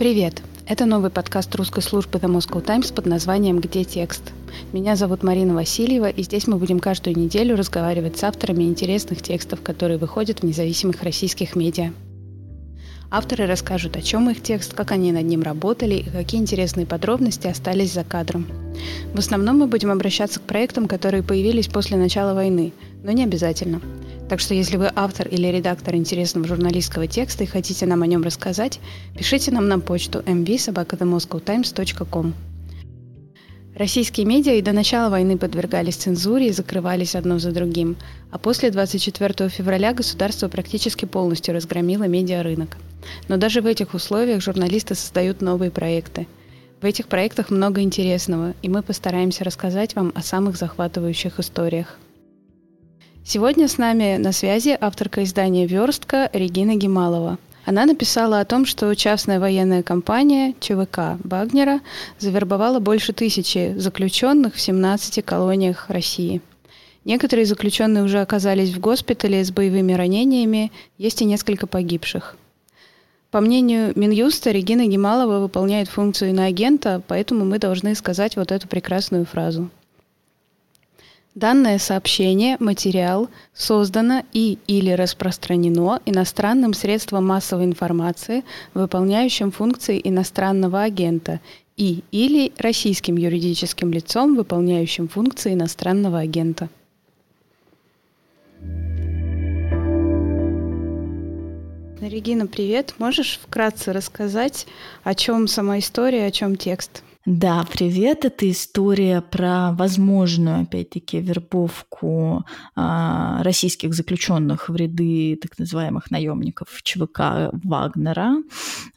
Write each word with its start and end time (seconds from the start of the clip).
Привет! 0.00 0.40
Это 0.66 0.86
новый 0.86 1.10
подкаст 1.10 1.54
русской 1.56 1.82
службы 1.82 2.18
The 2.18 2.34
Moscow 2.34 2.62
Times 2.62 2.90
под 2.90 3.04
названием 3.04 3.60
«Где 3.60 3.84
текст?». 3.84 4.22
Меня 4.72 4.96
зовут 4.96 5.22
Марина 5.22 5.54
Васильева, 5.54 6.08
и 6.08 6.22
здесь 6.22 6.46
мы 6.46 6.56
будем 6.56 6.80
каждую 6.80 7.18
неделю 7.18 7.54
разговаривать 7.54 8.16
с 8.16 8.24
авторами 8.24 8.64
интересных 8.64 9.20
текстов, 9.20 9.60
которые 9.60 9.98
выходят 9.98 10.40
в 10.40 10.42
независимых 10.42 11.02
российских 11.02 11.54
медиа. 11.54 11.92
Авторы 13.10 13.44
расскажут, 13.44 13.94
о 13.94 14.00
чем 14.00 14.30
их 14.30 14.42
текст, 14.42 14.72
как 14.72 14.90
они 14.90 15.12
над 15.12 15.26
ним 15.26 15.42
работали 15.42 15.96
и 15.96 16.08
какие 16.08 16.40
интересные 16.40 16.86
подробности 16.86 17.48
остались 17.48 17.92
за 17.92 18.02
кадром. 18.02 18.46
В 19.12 19.18
основном 19.18 19.58
мы 19.58 19.66
будем 19.66 19.90
обращаться 19.90 20.40
к 20.40 20.44
проектам, 20.44 20.88
которые 20.88 21.22
появились 21.22 21.68
после 21.68 21.98
начала 21.98 22.32
войны, 22.32 22.72
но 23.04 23.12
не 23.12 23.24
обязательно. 23.24 23.82
Так 24.30 24.38
что 24.38 24.54
если 24.54 24.76
вы 24.76 24.92
автор 24.94 25.26
или 25.26 25.48
редактор 25.48 25.96
интересного 25.96 26.46
журналистского 26.46 27.08
текста 27.08 27.42
и 27.42 27.48
хотите 27.48 27.84
нам 27.84 28.02
о 28.02 28.06
нем 28.06 28.22
рассказать, 28.22 28.78
пишите 29.18 29.50
нам 29.50 29.66
на 29.66 29.80
почту 29.80 30.20
mv.sobakathamoscowtimes.com. 30.20 32.34
Российские 33.74 34.26
медиа 34.26 34.54
и 34.54 34.62
до 34.62 34.70
начала 34.70 35.10
войны 35.10 35.36
подвергались 35.36 35.96
цензуре 35.96 36.46
и 36.46 36.52
закрывались 36.52 37.16
одно 37.16 37.40
за 37.40 37.50
другим, 37.50 37.96
а 38.30 38.38
после 38.38 38.70
24 38.70 39.48
февраля 39.48 39.92
государство 39.92 40.46
практически 40.46 41.06
полностью 41.06 41.52
разгромило 41.52 42.04
медиарынок. 42.04 42.76
Но 43.26 43.36
даже 43.36 43.62
в 43.62 43.66
этих 43.66 43.94
условиях 43.94 44.42
журналисты 44.42 44.94
создают 44.94 45.40
новые 45.40 45.72
проекты. 45.72 46.28
В 46.80 46.84
этих 46.84 47.08
проектах 47.08 47.50
много 47.50 47.80
интересного, 47.80 48.54
и 48.62 48.68
мы 48.68 48.84
постараемся 48.84 49.42
рассказать 49.42 49.96
вам 49.96 50.12
о 50.14 50.22
самых 50.22 50.56
захватывающих 50.56 51.40
историях. 51.40 51.98
Сегодня 53.22 53.68
с 53.68 53.76
нами 53.76 54.16
на 54.16 54.32
связи 54.32 54.76
авторка 54.80 55.22
издания 55.22 55.66
«Верстка» 55.66 56.30
Регина 56.32 56.74
Гемалова. 56.74 57.38
Она 57.66 57.84
написала 57.84 58.40
о 58.40 58.44
том, 58.44 58.64
что 58.64 58.92
частная 58.94 59.38
военная 59.38 59.82
компания 59.82 60.54
ЧВК 60.58 61.18
Вагнера 61.22 61.80
завербовала 62.18 62.80
больше 62.80 63.12
тысячи 63.12 63.74
заключенных 63.76 64.54
в 64.54 64.60
17 64.60 65.24
колониях 65.24 65.90
России. 65.90 66.40
Некоторые 67.04 67.44
заключенные 67.44 68.04
уже 68.04 68.20
оказались 68.20 68.70
в 68.70 68.80
госпитале 68.80 69.44
с 69.44 69.52
боевыми 69.52 69.92
ранениями, 69.92 70.72
есть 70.96 71.20
и 71.20 71.26
несколько 71.26 71.66
погибших. 71.66 72.36
По 73.30 73.40
мнению 73.40 73.92
Минюста, 73.96 74.50
Регина 74.50 74.86
Гемалова 74.86 75.40
выполняет 75.40 75.88
функцию 75.88 76.30
иноагента, 76.30 77.02
поэтому 77.06 77.44
мы 77.44 77.58
должны 77.58 77.94
сказать 77.94 78.36
вот 78.36 78.50
эту 78.50 78.66
прекрасную 78.66 79.26
фразу– 79.26 79.68
Данное 81.36 81.78
сообщение, 81.78 82.56
материал 82.58 83.28
создано 83.54 84.24
и 84.32 84.58
или 84.66 84.90
распространено 84.90 86.00
иностранным 86.04 86.74
средством 86.74 87.24
массовой 87.24 87.66
информации, 87.66 88.42
выполняющим 88.74 89.52
функции 89.52 90.00
иностранного 90.02 90.82
агента, 90.82 91.38
и 91.76 92.02
или 92.10 92.52
российским 92.58 93.16
юридическим 93.16 93.92
лицом, 93.92 94.34
выполняющим 94.34 95.06
функции 95.06 95.54
иностранного 95.54 96.18
агента. 96.18 96.68
Регина, 102.00 102.48
привет. 102.48 102.94
Можешь 102.98 103.38
вкратце 103.40 103.92
рассказать, 103.92 104.66
о 105.04 105.14
чем 105.14 105.46
сама 105.46 105.78
история, 105.78 106.26
о 106.26 106.30
чем 106.32 106.56
текст? 106.56 107.04
Да, 107.26 107.66
привет. 107.70 108.24
Это 108.24 108.50
история 108.50 109.20
про 109.20 109.72
возможную, 109.72 110.62
опять-таки, 110.62 111.20
вербовку 111.20 112.46
а, 112.74 113.42
российских 113.42 113.92
заключенных 113.92 114.70
в 114.70 114.74
ряды 114.74 115.38
так 115.40 115.58
называемых 115.58 116.10
наемников 116.10 116.82
ЧВК 116.82 117.50
Вагнера. 117.62 118.36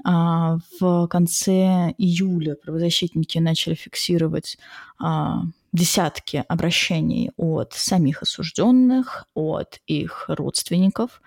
А, 0.05 0.57
в 0.79 1.07
конце 1.07 1.93
июля 1.97 2.55
правозащитники 2.55 3.39
начали 3.39 3.73
фиксировать 3.73 4.57
а, 5.01 5.41
десятки 5.73 6.45
обращений 6.47 7.31
от 7.35 7.73
самих 7.73 8.21
осужденных, 8.21 9.25
от 9.33 9.81
их 9.85 10.25
родственников 10.29 11.21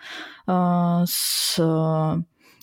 а, 0.47 1.05
с 1.07 1.61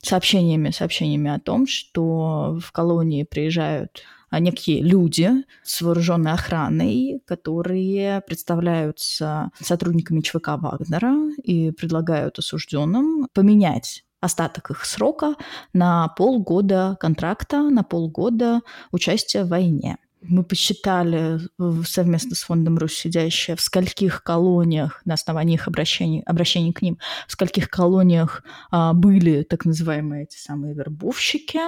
сообщениями, 0.02 0.72
сообщениями 0.72 1.30
о 1.30 1.40
том, 1.40 1.68
что 1.68 2.60
в 2.60 2.72
колонии 2.72 3.24
приезжают 3.24 4.04
некие 4.40 4.82
люди 4.82 5.32
с 5.64 5.82
вооруженной 5.82 6.34
охраной, 6.34 7.22
которые 7.26 8.22
представляются 8.22 9.52
сотрудниками 9.60 10.22
ЧВК 10.22 10.50
Вагнера 10.58 11.32
и 11.44 11.72
предлагают 11.72 12.40
осужденным 12.40 13.28
поменять 13.34 14.04
остаток 14.24 14.72
их 14.72 14.86
срока 14.86 15.36
на 15.74 16.08
полгода 16.10 16.96
контракта, 17.00 17.70
на 17.70 17.84
полгода 17.84 18.62
участия 18.92 19.44
в 19.44 19.50
войне. 19.50 19.98
Мы 20.26 20.44
посчитали 20.44 21.40
совместно 21.86 22.36
с 22.36 22.44
фондом 22.44 22.78
«Русь 22.78 22.96
сидящая», 22.96 23.56
в 23.56 23.62
скольких 23.62 24.24
колониях, 24.24 25.02
на 25.06 25.16
основании 25.16 25.56
их 25.56 25.68
обращений, 25.68 26.22
обращений 26.26 26.72
к 26.72 26.82
ним, 26.82 26.98
в 27.28 27.32
скольких 27.32 27.70
колониях 27.70 28.44
а, 28.72 28.94
были 28.94 29.44
так 29.44 29.66
называемые 29.66 30.24
эти 30.24 30.38
самые 30.38 30.74
вербовщики, 30.74 31.60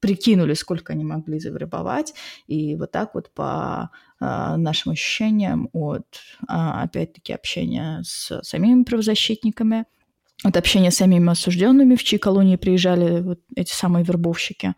прикинули, 0.00 0.54
сколько 0.54 0.92
они 0.94 1.04
могли 1.04 1.38
завербовать, 1.38 2.14
и 2.46 2.74
вот 2.76 2.90
так 2.90 3.14
вот 3.14 3.32
по 3.34 3.90
а, 4.18 4.56
нашим 4.56 4.92
ощущениям 4.92 5.68
от, 5.72 6.06
а, 6.48 6.82
опять-таки, 6.82 7.32
общения 7.32 8.00
с 8.02 8.40
самими 8.42 8.82
правозащитниками– 8.84 9.84
от 10.42 10.56
общения 10.56 10.90
с 10.90 10.96
самими 10.96 11.30
осужденными, 11.30 11.96
в 11.96 12.02
чьи 12.02 12.18
колонии 12.18 12.56
приезжали 12.56 13.20
вот 13.20 13.40
эти 13.54 13.72
самые 13.72 14.04
вербовщики. 14.04 14.74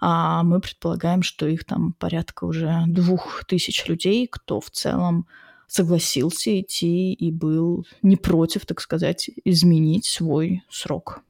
А 0.00 0.42
мы 0.42 0.60
предполагаем, 0.60 1.22
что 1.22 1.46
их 1.46 1.64
там 1.64 1.94
порядка 1.94 2.44
уже 2.44 2.84
двух 2.86 3.44
тысяч 3.46 3.86
людей, 3.86 4.26
кто 4.26 4.60
в 4.60 4.70
целом 4.70 5.26
согласился 5.68 6.60
идти 6.60 7.12
и 7.12 7.30
был 7.32 7.86
не 8.02 8.16
против, 8.16 8.66
так 8.66 8.80
сказать, 8.80 9.30
изменить 9.44 10.04
свой 10.04 10.62
срок. 10.70 11.22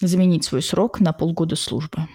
Заменить 0.00 0.44
свой 0.44 0.62
срок 0.62 1.00
на 1.00 1.12
полгода 1.12 1.56
службы. 1.56 2.06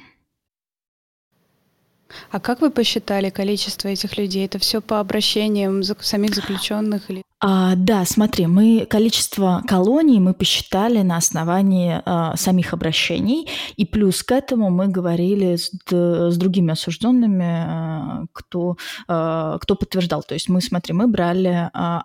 А 2.31 2.40
как 2.40 2.62
вы 2.62 2.69
посчитали 2.69 3.29
количество 3.29 3.88
этих 3.88 4.18
людей? 4.18 4.46
Это 4.46 4.59
все 4.59 4.81
по 4.81 5.00
обращениям 5.00 5.84
самих 5.84 6.35
заключенных 6.35 7.09
или? 7.09 7.24
А, 7.40 7.75
да, 7.75 8.06
смотри, 8.06 8.47
мы 8.47 8.88
количество 8.90 9.63
колоний 9.68 10.19
мы 10.19 10.34
посчитали 10.34 11.02
на 11.02 11.18
основании 11.18 12.02
а, 12.06 12.38
самих 12.38 12.73
обращений, 12.73 13.50
и 13.75 13.85
плюс 13.85 14.23
к 14.23 14.31
этому 14.31 14.69
мы 14.69 14.88
говорили 14.88 15.57
с, 15.57 15.72
с 15.91 16.38
другими 16.38 16.72
осужденными, 16.72 17.46
а, 17.46 18.23
кто, 18.31 18.78
а, 19.07 19.57
кто 19.59 19.75
подтверждал. 19.75 20.23
То 20.23 20.35
есть 20.35 20.50
мы, 20.50 20.62
смотри, 20.62 20.94
мы 20.94 21.07
брали 21.07 21.69
а, 21.73 22.03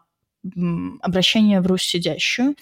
обращение 1.02 1.60
в 1.60 1.66
Русь 1.66 1.82
сидящую, 1.82 2.54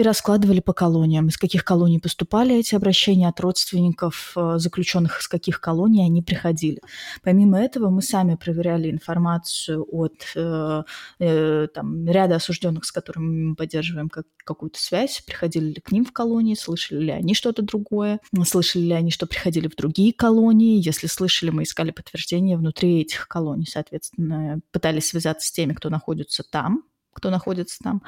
и 0.00 0.02
раскладывали 0.02 0.60
по 0.60 0.72
колониям, 0.72 1.28
из 1.28 1.36
каких 1.36 1.62
колоний 1.62 1.98
поступали 1.98 2.56
эти 2.56 2.74
обращения 2.74 3.28
от 3.28 3.38
родственников 3.38 4.32
э, 4.34 4.54
заключенных, 4.56 5.20
из 5.20 5.28
каких 5.28 5.60
колоний 5.60 6.04
они 6.04 6.22
приходили. 6.22 6.80
Помимо 7.22 7.60
этого, 7.60 7.90
мы 7.90 8.00
сами 8.00 8.36
проверяли 8.36 8.90
информацию 8.90 9.86
от 9.90 10.14
э, 10.34 10.82
э, 11.18 11.68
там, 11.74 12.06
ряда 12.08 12.36
осужденных, 12.36 12.86
с 12.86 12.92
которыми 12.92 13.48
мы 13.50 13.54
поддерживаем 13.54 14.08
как, 14.08 14.24
какую-то 14.38 14.80
связь, 14.80 15.22
приходили 15.26 15.66
ли 15.66 15.80
к 15.80 15.92
ним 15.92 16.06
в 16.06 16.12
колонии, 16.12 16.54
слышали 16.54 17.04
ли 17.04 17.10
они 17.10 17.34
что-то 17.34 17.62
другое, 17.62 18.20
слышали 18.46 18.82
ли 18.82 18.92
они, 18.92 19.10
что 19.10 19.26
приходили 19.26 19.68
в 19.68 19.76
другие 19.76 20.14
колонии. 20.14 20.82
Если 20.82 21.08
слышали, 21.08 21.50
мы 21.50 21.64
искали 21.64 21.90
подтверждение 21.90 22.56
внутри 22.56 23.02
этих 23.02 23.28
колоний, 23.28 23.66
соответственно, 23.70 24.60
пытались 24.72 25.08
связаться 25.08 25.46
с 25.46 25.52
теми, 25.52 25.74
кто 25.74 25.90
находится 25.90 26.42
там, 26.42 26.84
кто 27.20 27.30
находится 27.30 27.78
там, 27.82 28.02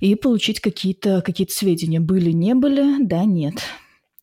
и 0.00 0.14
получить 0.14 0.60
какие-то 0.60 1.22
какие 1.22 1.46
сведения. 1.48 1.98
Были, 1.98 2.30
не 2.30 2.54
были, 2.54 3.02
да, 3.02 3.24
нет. 3.24 3.54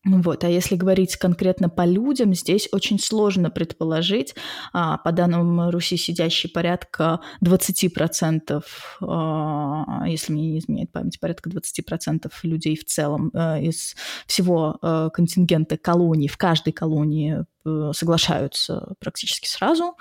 Вот. 0.04 0.42
А 0.42 0.48
если 0.48 0.74
говорить 0.74 1.16
конкретно 1.16 1.68
по 1.68 1.84
людям, 1.84 2.34
здесь 2.34 2.68
очень 2.72 2.98
сложно 2.98 3.50
предположить. 3.50 4.34
А, 4.72 4.98
по 4.98 5.12
данным 5.12 5.70
Руси 5.70 5.96
сидящей 5.96 6.50
порядка 6.50 7.20
20%, 7.40 8.64
а, 9.00 10.04
если 10.08 10.32
мне 10.32 10.50
не 10.50 10.58
изменяет 10.58 10.90
память, 10.90 11.20
порядка 11.20 11.50
20% 11.50 12.32
людей 12.42 12.76
в 12.76 12.84
целом 12.84 13.30
а, 13.32 13.60
из 13.60 13.94
всего 14.26 14.78
контингента 15.14 15.76
колоний, 15.76 16.26
в 16.26 16.36
каждой 16.36 16.72
колонии 16.72 17.44
а, 17.64 17.92
соглашаются 17.92 18.94
практически 18.98 19.46
сразу 19.46 19.96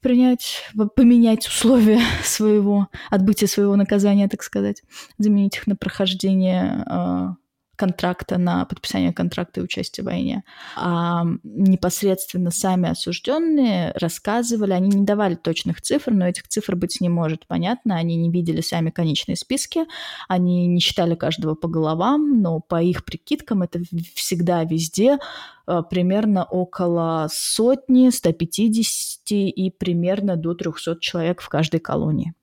принять, 0.00 0.62
поменять 0.96 1.46
условия 1.46 2.00
своего, 2.24 2.88
отбытия 3.10 3.46
своего 3.46 3.76
наказания, 3.76 4.26
так 4.28 4.42
сказать, 4.42 4.82
заменить 5.18 5.56
их 5.56 5.66
на 5.66 5.76
прохождение 5.76 7.36
контракта 7.76 8.38
на 8.38 8.64
подписание 8.64 9.12
контракта 9.12 9.60
и 9.60 9.62
участие 9.62 10.02
в 10.02 10.06
войне. 10.06 10.44
А 10.76 11.24
непосредственно 11.42 12.50
сами 12.50 12.88
осужденные 12.88 13.92
рассказывали, 13.92 14.72
они 14.72 14.88
не 14.88 15.04
давали 15.04 15.34
точных 15.34 15.80
цифр, 15.80 16.12
но 16.12 16.26
этих 16.28 16.48
цифр 16.48 16.76
быть 16.76 17.00
не 17.00 17.08
может, 17.08 17.46
понятно. 17.46 17.96
Они 17.96 18.16
не 18.16 18.30
видели 18.30 18.60
сами 18.60 18.90
конечные 18.90 19.36
списки, 19.36 19.84
они 20.28 20.66
не 20.66 20.80
считали 20.80 21.14
каждого 21.14 21.54
по 21.54 21.68
головам, 21.68 22.40
но 22.40 22.60
по 22.60 22.82
их 22.82 23.04
прикидкам 23.04 23.62
это 23.62 23.80
всегда 24.14 24.64
везде 24.64 25.18
э, 25.66 25.82
примерно 25.88 26.44
около 26.44 27.28
сотни, 27.32 28.10
150 28.10 29.30
и 29.30 29.70
примерно 29.70 30.36
до 30.36 30.54
300 30.54 30.98
человек 31.00 31.40
в 31.40 31.48
каждой 31.48 31.80
колонии. 31.80 32.34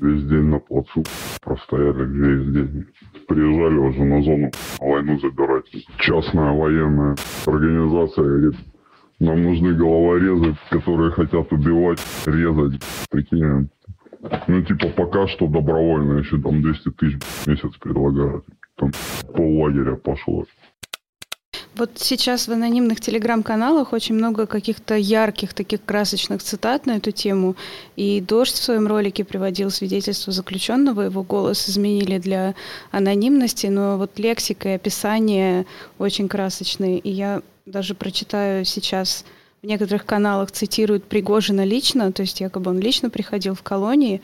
Весь 0.00 0.24
день 0.24 0.46
на 0.50 0.58
плацу 0.58 1.04
простояли 1.40 2.04
весь 2.04 2.52
день. 2.52 2.86
Приезжали 3.28 3.78
уже 3.78 4.02
на 4.02 4.22
зону 4.22 4.50
войну 4.80 5.20
забирать. 5.20 5.70
Частная 5.98 6.50
военная 6.52 7.14
организация 7.46 8.24
говорит, 8.24 8.54
нам 9.20 9.40
нужны 9.44 9.72
головорезы, 9.72 10.56
которые 10.68 11.12
хотят 11.12 11.52
убивать, 11.52 12.00
резать. 12.26 12.82
Прикинь, 13.08 13.68
ну, 14.48 14.62
типа, 14.62 14.88
пока 14.96 15.28
что 15.28 15.46
добровольно, 15.46 16.18
еще 16.18 16.40
там 16.40 16.60
200 16.60 16.90
тысяч 16.90 17.22
в 17.22 17.46
месяц 17.46 17.70
предлагают. 17.76 18.44
Там 18.74 18.90
пол 19.32 19.62
лагеря 19.62 19.94
пошло. 19.94 20.44
Вот 21.76 21.90
сейчас 21.96 22.46
в 22.46 22.52
анонимных 22.52 23.00
телеграм-каналах 23.00 23.92
очень 23.92 24.14
много 24.14 24.46
каких-то 24.46 24.94
ярких 24.94 25.54
таких 25.54 25.84
красочных 25.84 26.40
цитат 26.40 26.86
на 26.86 26.98
эту 26.98 27.10
тему. 27.10 27.56
И 27.96 28.20
Дождь 28.20 28.54
в 28.54 28.62
своем 28.62 28.86
ролике 28.86 29.24
приводил 29.24 29.70
свидетельство 29.70 30.32
заключенного, 30.32 31.02
его 31.02 31.24
голос 31.24 31.68
изменили 31.68 32.18
для 32.18 32.54
анонимности, 32.92 33.66
но 33.66 33.98
вот 33.98 34.18
лексика 34.20 34.68
и 34.68 34.72
описание 34.72 35.66
очень 35.98 36.28
красочные. 36.28 37.00
И 37.00 37.10
я 37.10 37.42
даже 37.66 37.94
прочитаю 37.94 38.64
сейчас 38.64 39.24
в 39.60 39.66
некоторых 39.66 40.06
каналах 40.06 40.52
цитируют 40.52 41.04
Пригожина 41.04 41.64
лично, 41.64 42.12
то 42.12 42.22
есть 42.22 42.40
якобы 42.40 42.70
он 42.70 42.78
лично 42.78 43.10
приходил 43.10 43.54
в 43.56 43.62
колонии, 43.62 44.20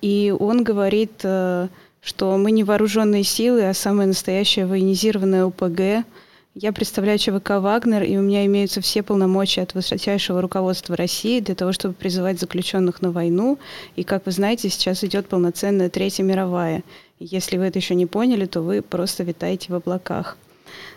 и 0.00 0.32
он 0.38 0.62
говорит, 0.64 1.20
э, 1.24 1.68
что 2.00 2.38
мы 2.38 2.52
не 2.52 2.64
вооруженные 2.64 3.24
силы, 3.24 3.68
а 3.68 3.74
самая 3.74 4.06
настоящая 4.06 4.66
военизированная 4.66 5.46
ОПГ, 5.46 6.06
я 6.54 6.72
представляю 6.72 7.18
ЧВК 7.18 7.50
«Вагнер», 7.60 8.04
и 8.04 8.16
у 8.16 8.22
меня 8.22 8.46
имеются 8.46 8.80
все 8.80 9.02
полномочия 9.02 9.62
от 9.62 9.74
высочайшего 9.74 10.40
руководства 10.40 10.96
России 10.96 11.40
для 11.40 11.56
того, 11.56 11.72
чтобы 11.72 11.94
призывать 11.94 12.38
заключенных 12.38 13.02
на 13.02 13.10
войну. 13.10 13.58
И, 13.96 14.04
как 14.04 14.26
вы 14.26 14.32
знаете, 14.32 14.68
сейчас 14.68 15.02
идет 15.02 15.26
полноценная 15.26 15.90
Третья 15.90 16.22
мировая. 16.22 16.84
Если 17.18 17.58
вы 17.58 17.64
это 17.64 17.80
еще 17.80 17.96
не 17.96 18.06
поняли, 18.06 18.46
то 18.46 18.60
вы 18.60 18.82
просто 18.82 19.24
витаете 19.24 19.72
в 19.72 19.74
облаках. 19.74 20.36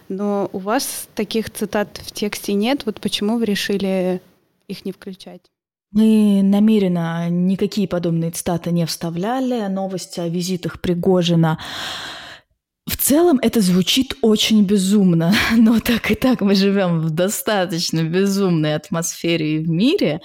Но 0.10 0.50
у 0.54 0.60
вас 0.60 1.08
таких 1.16 1.50
цитат 1.50 2.00
в 2.06 2.12
тексте 2.12 2.54
нет. 2.54 2.86
Вот 2.86 3.02
почему 3.02 3.40
вы 3.40 3.46
решили 3.46 4.22
их 4.68 4.86
не 4.86 4.92
включать? 4.92 5.42
Мы 5.92 6.42
намеренно 6.44 7.30
никакие 7.30 7.88
подобные 7.88 8.32
цитаты 8.32 8.72
не 8.72 8.86
вставляли. 8.86 9.68
Новости 9.68 10.20
о 10.20 10.28
визитах 10.28 10.80
Пригожина 10.82 11.58
в 12.88 12.96
целом 12.96 13.38
это 13.42 13.60
звучит 13.62 14.16
очень 14.22 14.64
безумно, 14.64 15.34
но 15.58 15.80
так 15.80 16.10
и 16.10 16.16
так 16.16 16.42
мы 16.42 16.56
живем 16.56 17.02
в 17.02 17.10
достаточно 17.10 18.04
безумной 18.04 18.76
атмосфере 18.76 19.58
и 19.58 19.60
в 19.60 19.70
мире, 19.70 20.22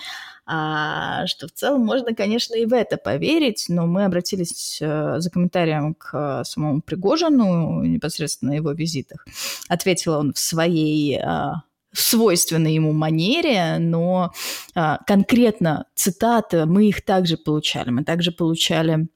а, 0.47 1.27
что 1.27 1.49
в 1.49 1.53
целом 1.53 1.83
можно, 1.83 2.15
конечно, 2.15 2.55
и 2.55 2.65
в 2.65 2.73
это 2.73 2.97
поверить, 2.97 3.67
но 3.69 3.87
мы 3.87 4.05
обратились 4.05 4.79
э, 4.81 5.17
за 5.19 5.31
комментарием 5.31 5.95
к 5.95 6.45
самому 6.45 6.83
Пригожину 6.83 7.83
непосредственно 7.85 8.53
на 8.53 8.57
его 8.57 8.73
визитах. 8.73 9.25
Ответил 9.69 10.15
он 10.15 10.33
в 10.33 10.39
своей 10.39 11.19
а, 11.19 11.63
свойственной 11.93 12.75
ему 12.75 12.93
манере, 12.93 13.79
но 13.79 14.33
а, 14.75 14.99
конкретно 15.07 15.87
цитаты 15.95 16.67
мы 16.67 16.89
их 16.89 17.05
также 17.05 17.37
получали. 17.37 17.91
Мы 17.91 18.05
также 18.05 18.33
получали 18.33 19.09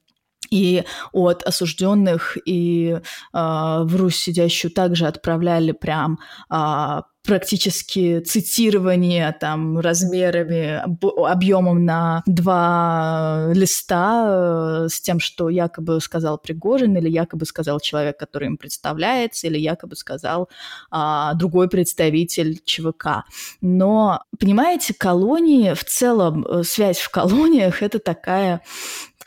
и 0.49 0.83
от 1.11 1.43
осужденных 1.43 2.37
и 2.45 2.89
э, 2.91 3.01
в 3.33 3.95
Русь 3.95 4.17
сидящую 4.17 4.71
также 4.71 5.07
отправляли 5.07 5.71
прям 5.71 6.19
э, 6.49 7.01
практически 7.27 8.21
цитирование 8.21 9.35
там 9.39 9.79
размерами, 9.79 10.81
объемом 11.29 11.85
на 11.85 12.23
два 12.25 13.51
листа 13.53 14.85
э, 14.85 14.87
с 14.89 15.01
тем, 15.01 15.19
что 15.19 15.49
якобы 15.49 15.99
сказал 15.99 16.37
Пригожин 16.37 16.95
или 16.95 17.09
якобы 17.09 17.45
сказал 17.45 17.81
человек, 17.81 18.17
который 18.17 18.47
им 18.47 18.57
представляется, 18.57 19.47
или 19.47 19.59
якобы 19.59 19.97
сказал 19.97 20.49
а, 20.89 21.33
другой 21.33 21.67
представитель 21.67 22.61
ЧВК. 22.63 23.25
Но, 23.59 24.21
понимаете, 24.39 24.93
колонии 24.93 25.73
в 25.73 25.83
целом, 25.83 26.45
э, 26.45 26.63
связь 26.63 26.99
в 26.99 27.09
колониях— 27.11 27.81
это 27.83 27.99
такая 27.99 28.61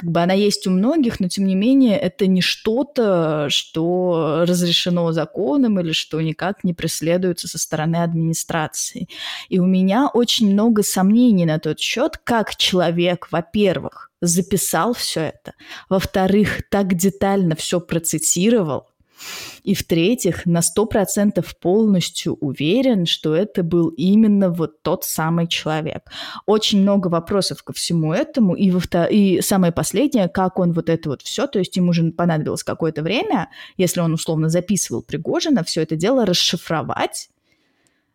как 0.01 0.11
бы 0.11 0.23
она 0.23 0.33
есть 0.33 0.67
у 0.67 0.71
многих, 0.71 1.21
но 1.21 1.29
тем 1.29 1.45
не 1.45 1.55
менее 1.55 1.99
это 1.99 2.27
не 2.27 2.41
что-то, 2.41 3.49
что 3.51 4.45
разрешено 4.49 5.13
законом 5.13 5.79
или 5.79 5.93
что 5.93 6.23
никак 6.23 6.65
не 6.65 6.73
преследуется 6.73 7.49
со 7.49 7.59
стороны 7.59 7.97
администрации. 7.97 9.09
И 9.51 9.59
у 9.59 9.67
меня 9.67 10.09
очень 10.09 10.53
много 10.53 10.83
сомнений 10.83 11.45
на 11.45 11.59
тот 11.59 11.81
счет, 11.81 12.17
как 12.25 12.57
человек, 12.57 13.29
во-первых, 13.31 14.11
записал 14.23 14.95
все 14.95 15.21
это, 15.21 15.53
во-вторых, 15.91 16.63
так 16.71 16.95
детально 16.95 17.55
все 17.55 17.79
процитировал, 17.79 18.87
и 19.63 19.75
в-третьих, 19.75 20.47
на 20.47 20.63
сто 20.63 20.87
процентов 20.87 21.57
полностью 21.59 22.35
уверен, 22.41 23.07
что 23.07 23.35
это 23.35 23.63
был 23.63 23.89
именно 23.89 24.51
вот 24.51 24.83
тот 24.83 25.05
самый 25.05 25.47
человек. 25.47 26.11
Очень 26.47 26.83
много 26.83 27.09
вопросов 27.09 27.63
ко 27.63 27.73
всему 27.73 28.13
этому. 28.13 28.55
И, 28.55 28.71
во 28.71 28.81
и 29.07 29.41
самое 29.41 29.73
последнее, 29.73 30.29
как 30.29 30.59
он 30.59 30.73
вот 30.73 30.89
это 30.89 31.11
вот 31.11 31.23
все, 31.23 31.47
то 31.47 31.59
есть 31.59 31.77
ему 31.77 31.93
же 31.93 32.11
понадобилось 32.13 32.65
какое-то 32.65 33.03
время, 33.03 33.51
если 33.77 34.01
он 34.01 34.13
условно 34.15 34.49
записывал 34.49 35.03
Пригожина, 35.03 35.65
все 35.65 35.83
это 35.83 35.97
дело 35.97 36.27
расшифровать, 36.27 37.29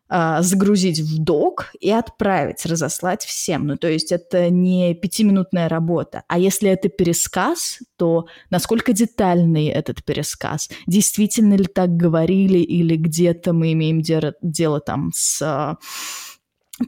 а, 0.08 0.42
загрузить 0.44 1.00
в 1.00 1.18
док 1.18 1.72
и 1.80 1.90
отправить, 1.90 2.66
разослать 2.66 3.26
всем. 3.26 3.66
Ну, 3.66 3.78
то 3.78 3.90
есть 3.90 4.12
это 4.12 4.50
не 4.50 4.94
пятиминутная 4.94 5.68
работа. 5.68 6.24
А 6.28 6.38
если 6.38 6.70
это 6.70 6.90
пересказ, 6.90 7.80
то 7.98 8.28
насколько 8.52 8.94
детальный 8.94 9.68
этот 9.68 10.04
пересказ? 10.04 10.70
Действительно 10.86 11.56
ли 11.56 11.66
так 11.66 11.96
говорили 11.98 12.60
или 12.60 12.96
где-то 12.96 13.54
мы 13.54 13.74
имеем 13.74 14.02
дело, 14.02 14.36
дело 14.42 14.80
там 14.80 15.12
с 15.14 15.42
а, 15.42 15.78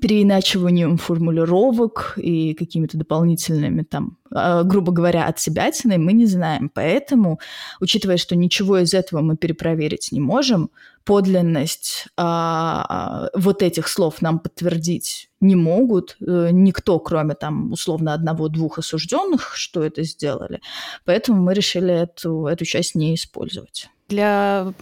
переиначиванием 0.01 0.98
формулировок 0.98 2.13
и 2.18 2.54
какими-то 2.54 2.98
дополнительными 2.98 3.84
там, 3.84 4.18
а, 4.31 4.64
грубо 4.64 4.92
говоря, 4.92 5.28
от 5.28 5.40
себя 5.40 5.71
мы 5.85 6.12
не 6.12 6.26
знаем. 6.26 6.69
Поэтому, 6.73 7.40
учитывая, 7.80 8.18
что 8.18 8.35
ничего 8.35 8.80
из 8.80 8.94
этого 8.94 9.21
мы 9.21 9.38
перепроверить 9.38 10.09
не 10.12 10.19
можем, 10.19 10.71
подлинность 11.06 12.07
а, 12.18 13.30
вот 13.33 13.64
этих 13.64 13.88
слов 13.88 14.21
нам 14.21 14.40
подтвердить 14.40 15.30
не 15.40 15.56
могут 15.56 16.18
э, 16.19 16.50
никто, 16.52 17.00
кроме 17.00 17.35
там 17.35 17.71
условно 17.71 18.14
одного-двух 18.14 18.80
осужденных, 18.80 19.56
что 19.56 19.83
это 19.83 20.04
сделали. 20.04 20.59
Поэтому 21.06 21.42
мы 21.42 21.54
решили 21.54 21.94
эту, 21.94 22.47
эту 22.47 22.66
часть 22.66 22.95
не 22.95 23.16
использовать. 23.16 23.90
Для 24.09 24.73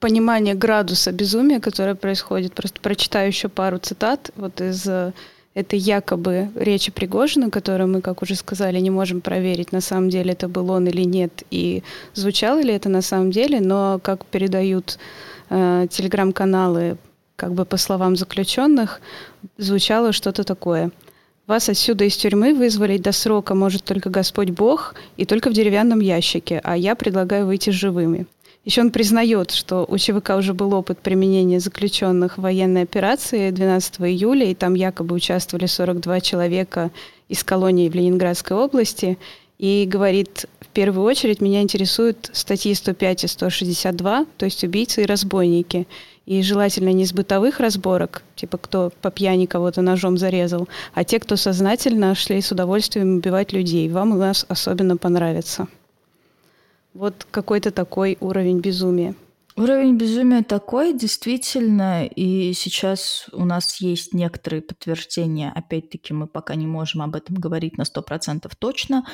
понимания 0.00 0.54
градуса 0.54 1.12
безумия, 1.12 1.60
которое 1.60 1.94
происходит, 1.94 2.52
просто 2.52 2.80
прочитаю 2.80 3.28
еще 3.28 3.48
пару 3.48 3.78
цитат 3.78 4.32
вот 4.34 4.60
из 4.60 4.84
э, 4.88 5.12
этой 5.54 5.78
якобы 5.78 6.50
речи 6.56 6.90
Пригожина, 6.90 7.50
которую 7.50 7.88
мы, 7.88 8.00
как 8.00 8.22
уже 8.22 8.34
сказали, 8.34 8.80
не 8.80 8.90
можем 8.90 9.20
проверить, 9.20 9.70
на 9.70 9.80
самом 9.80 10.10
деле 10.10 10.32
это 10.32 10.48
был 10.48 10.70
он 10.70 10.88
или 10.88 11.02
нет, 11.02 11.44
и 11.52 11.84
звучало 12.14 12.60
ли 12.60 12.72
это 12.74 12.88
на 12.88 13.02
самом 13.02 13.30
деле, 13.30 13.60
но 13.60 14.00
как 14.02 14.26
передают 14.26 14.98
э, 15.50 15.86
телеграм-каналы, 15.88 16.96
как 17.36 17.54
бы 17.54 17.64
по 17.64 17.76
словам 17.76 18.16
заключенных, 18.16 19.00
звучало 19.58 20.12
что-то 20.12 20.42
такое. 20.42 20.90
Вас 21.46 21.68
отсюда 21.68 22.04
из 22.04 22.16
тюрьмы 22.16 22.54
вызволить 22.54 23.02
до 23.02 23.12
срока 23.12 23.54
может 23.54 23.84
только 23.84 24.10
Господь 24.10 24.50
Бог 24.50 24.96
и 25.16 25.24
только 25.24 25.50
в 25.50 25.52
деревянном 25.52 26.00
ящике, 26.00 26.60
а 26.64 26.76
я 26.76 26.96
предлагаю 26.96 27.46
выйти 27.46 27.70
живыми. 27.70 28.26
Еще 28.64 28.80
он 28.80 28.92
признает, 28.92 29.50
что 29.50 29.84
у 29.88 29.98
ЧВК 29.98 30.36
уже 30.38 30.54
был 30.54 30.72
опыт 30.72 31.00
применения 31.00 31.58
заключенных 31.58 32.38
в 32.38 32.42
военной 32.42 32.82
операции 32.82 33.50
12 33.50 34.00
июля, 34.02 34.46
и 34.46 34.54
там 34.54 34.74
якобы 34.74 35.16
участвовали 35.16 35.66
42 35.66 36.20
человека 36.20 36.92
из 37.28 37.42
колонии 37.42 37.88
в 37.88 37.94
Ленинградской 37.94 38.56
области. 38.56 39.18
И 39.58 39.84
говорит, 39.88 40.46
в 40.60 40.68
первую 40.68 41.04
очередь 41.04 41.40
меня 41.40 41.60
интересуют 41.60 42.30
статьи 42.32 42.72
105 42.72 43.24
и 43.24 43.26
162, 43.26 44.26
то 44.36 44.44
есть 44.44 44.62
убийцы 44.62 45.02
и 45.02 45.06
разбойники. 45.06 45.88
И 46.24 46.40
желательно 46.42 46.92
не 46.92 47.04
с 47.04 47.12
бытовых 47.12 47.58
разборок, 47.58 48.22
типа 48.36 48.58
кто 48.58 48.92
по 49.02 49.10
пьяни 49.10 49.46
кого-то 49.46 49.82
ножом 49.82 50.16
зарезал, 50.16 50.68
а 50.94 51.02
те, 51.02 51.18
кто 51.18 51.34
сознательно 51.34 52.14
шли 52.14 52.40
с 52.40 52.52
удовольствием 52.52 53.16
убивать 53.16 53.52
людей. 53.52 53.88
Вам 53.88 54.12
у 54.12 54.16
нас 54.16 54.46
особенно 54.48 54.96
понравится. 54.96 55.66
Вот 56.94 57.26
какой-то 57.30 57.70
такой 57.70 58.18
уровень 58.20 58.60
безумия. 58.60 59.14
Уровень 59.54 59.98
безумия 59.98 60.42
такой, 60.42 60.94
действительно, 60.94 62.06
и 62.06 62.54
сейчас 62.54 63.26
у 63.32 63.44
нас 63.44 63.82
есть 63.82 64.14
некоторые 64.14 64.62
подтверждения, 64.62 65.52
опять-таки 65.54 66.14
мы 66.14 66.26
пока 66.26 66.54
не 66.54 66.66
можем 66.66 67.02
об 67.02 67.14
этом 67.16 67.36
говорить 67.36 67.76
на 67.76 67.84
100% 67.84 68.50
точно, 68.58 69.04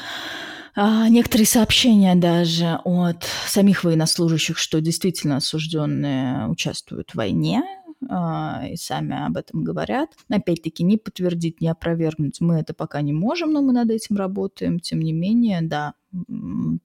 а, 0.77 1.09
некоторые 1.09 1.47
сообщения 1.47 2.15
даже 2.15 2.79
от 2.85 3.25
самих 3.49 3.83
военнослужащих, 3.83 4.59
что 4.59 4.81
действительно 4.81 5.39
осужденные 5.39 6.47
участвуют 6.47 7.11
в 7.11 7.15
войне, 7.17 7.65
и 8.03 8.77
сами 8.77 9.27
об 9.27 9.37
этом 9.37 9.65
говорят. 9.65 10.11
Опять-таки, 10.29 10.85
не 10.85 10.97
подтвердить, 10.99 11.61
не 11.61 11.69
опровергнуть 11.69 12.41
мы 12.41 12.61
это 12.61 12.75
пока 12.75 13.01
не 13.01 13.13
можем, 13.13 13.53
но 13.53 13.61
мы 13.61 13.73
над 13.73 13.91
этим 13.91 14.17
работаем. 14.17 14.79
Тем 14.79 15.01
не 15.01 15.13
менее, 15.13 15.61
да, 15.63 15.95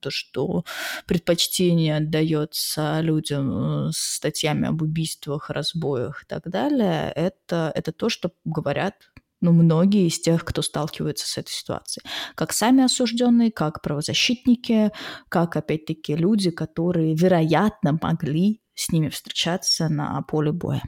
то, 0.00 0.10
что 0.10 0.64
предпочтение 1.06 1.96
отдается 1.96 3.00
людям 3.00 3.88
э, 3.88 3.90
с 3.92 4.16
статьями 4.16 4.68
об 4.68 4.82
убийствах, 4.82 5.48
разбоях 5.48 6.24
и 6.24 6.26
так 6.26 6.50
далее, 6.50 7.10
это, 7.14 7.72
это 7.74 7.92
то, 7.92 8.08
что 8.10 8.32
говорят 8.44 8.94
ну, 9.40 9.52
многие 9.52 10.06
из 10.06 10.18
тех, 10.20 10.42
кто 10.42 10.62
сталкивается 10.62 11.28
с 11.28 11.36
этой 11.36 11.50
ситуацией. 11.50 12.02
Как 12.34 12.52
сами 12.52 12.82
осужденные, 12.82 13.52
как 13.52 13.82
правозащитники, 13.82 14.90
как, 15.28 15.56
опять-таки, 15.56 16.16
люди, 16.16 16.50
которые, 16.50 17.14
вероятно, 17.14 17.98
могли 18.00 18.62
с 18.74 18.90
ними 18.90 19.08
встречаться 19.08 19.88
на 19.88 20.20
поле 20.22 20.52
боя. 20.52 20.82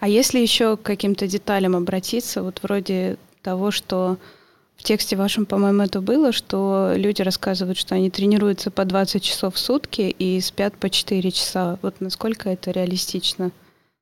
А 0.00 0.08
если 0.08 0.38
еще 0.38 0.76
к 0.76 0.82
каким-то 0.82 1.26
деталям 1.26 1.76
обратиться, 1.76 2.42
вот 2.42 2.60
вроде 2.62 3.16
того, 3.42 3.70
что 3.70 4.18
в 4.76 4.84
тексте 4.84 5.16
вашем, 5.16 5.46
по-моему, 5.46 5.82
это 5.82 6.00
было, 6.00 6.32
что 6.32 6.92
люди 6.96 7.22
рассказывают, 7.22 7.78
что 7.78 7.94
они 7.94 8.10
тренируются 8.10 8.70
по 8.70 8.84
20 8.84 9.22
часов 9.22 9.54
в 9.54 9.58
сутки 9.58 10.02
и 10.02 10.40
спят 10.40 10.76
по 10.76 10.90
4 10.90 11.30
часа. 11.30 11.78
Вот 11.82 12.00
насколько 12.00 12.50
это 12.50 12.70
реалистично? 12.70 13.52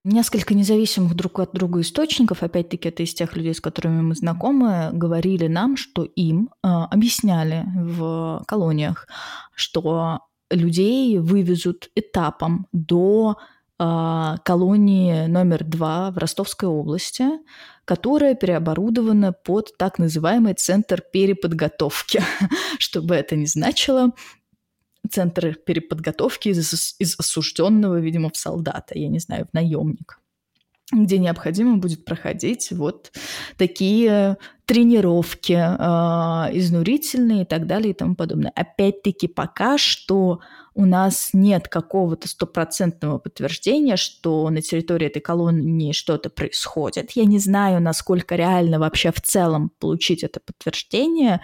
Несколько 0.03 0.55
независимых 0.55 1.15
друг 1.15 1.41
от 1.41 1.53
друга 1.53 1.83
источников, 1.83 2.43
опять-таки 2.43 2.89
это 2.89 3.03
из 3.03 3.13
тех 3.13 3.37
людей, 3.37 3.55
с 3.55 3.61
которыми 3.61 4.01
мы 4.01 4.15
знакомы, 4.15 4.89
говорили 4.93 5.47
нам, 5.47 5.77
что 5.77 6.05
им 6.05 6.49
э, 6.49 6.69
объясняли 6.69 7.67
в 7.77 8.43
колониях, 8.47 9.07
что 9.55 10.21
людей 10.51 11.19
вывезут 11.19 11.91
этапом 11.95 12.67
до 12.73 13.37
э, 13.79 14.37
колонии 14.45 15.27
номер 15.27 15.65
два 15.65 16.11
в 16.11 16.19
Ростовской 16.19 16.69
области, 16.69 17.25
которая 17.85 18.35
переоборудована 18.35 19.33
под 19.33 19.77
так 19.77 19.99
называемый 19.99 20.55
центр 20.55 21.03
переподготовки. 21.03 22.23
Что 22.79 23.03
бы 23.03 23.15
это 23.15 23.37
ни 23.37 23.47
значило, 23.47 24.13
центр 25.11 25.55
переподготовки 25.55 26.51
из, 26.51 26.95
из 26.99 27.19
осужденного, 27.19 28.01
видимо, 28.01 28.31
в 28.31 28.37
солдата, 28.37 28.99
я 28.99 29.09
не 29.09 29.19
знаю, 29.19 29.47
в 29.51 29.55
наемник 29.55 30.21
где 30.93 31.19
необходимо 31.19 31.77
будет 31.77 32.05
проходить 32.05 32.71
вот 32.73 33.13
такие 33.57 34.37
тренировки 34.67 35.53
э, 35.53 36.57
изнурительные 36.57 37.43
и 37.43 37.45
так 37.45 37.67
далее 37.67 37.91
и 37.91 37.95
тому 37.95 38.15
подобное. 38.15 38.53
Опять-таки 38.55 39.27
пока 39.27 39.79
что 39.79 40.41
у 40.75 40.87
нас 40.87 41.31
нет 41.33 41.67
какого-то 41.69 42.29
стопроцентного 42.29 43.19
подтверждения, 43.19 43.97
что 43.97 44.49
на 44.49 44.63
территории 44.63 45.09
этой 45.09 45.21
колонии 45.21 45.91
что-то 45.91 46.31
происходит. 46.31 47.11
Я 47.13 47.25
не 47.25 47.41
знаю, 47.41 47.83
насколько 47.83 48.37
реально 48.37 48.79
вообще 48.79 49.11
в 49.11 49.21
целом 49.21 49.73
получить 49.81 50.23
это 50.23 50.39
подтверждение, 50.39 51.41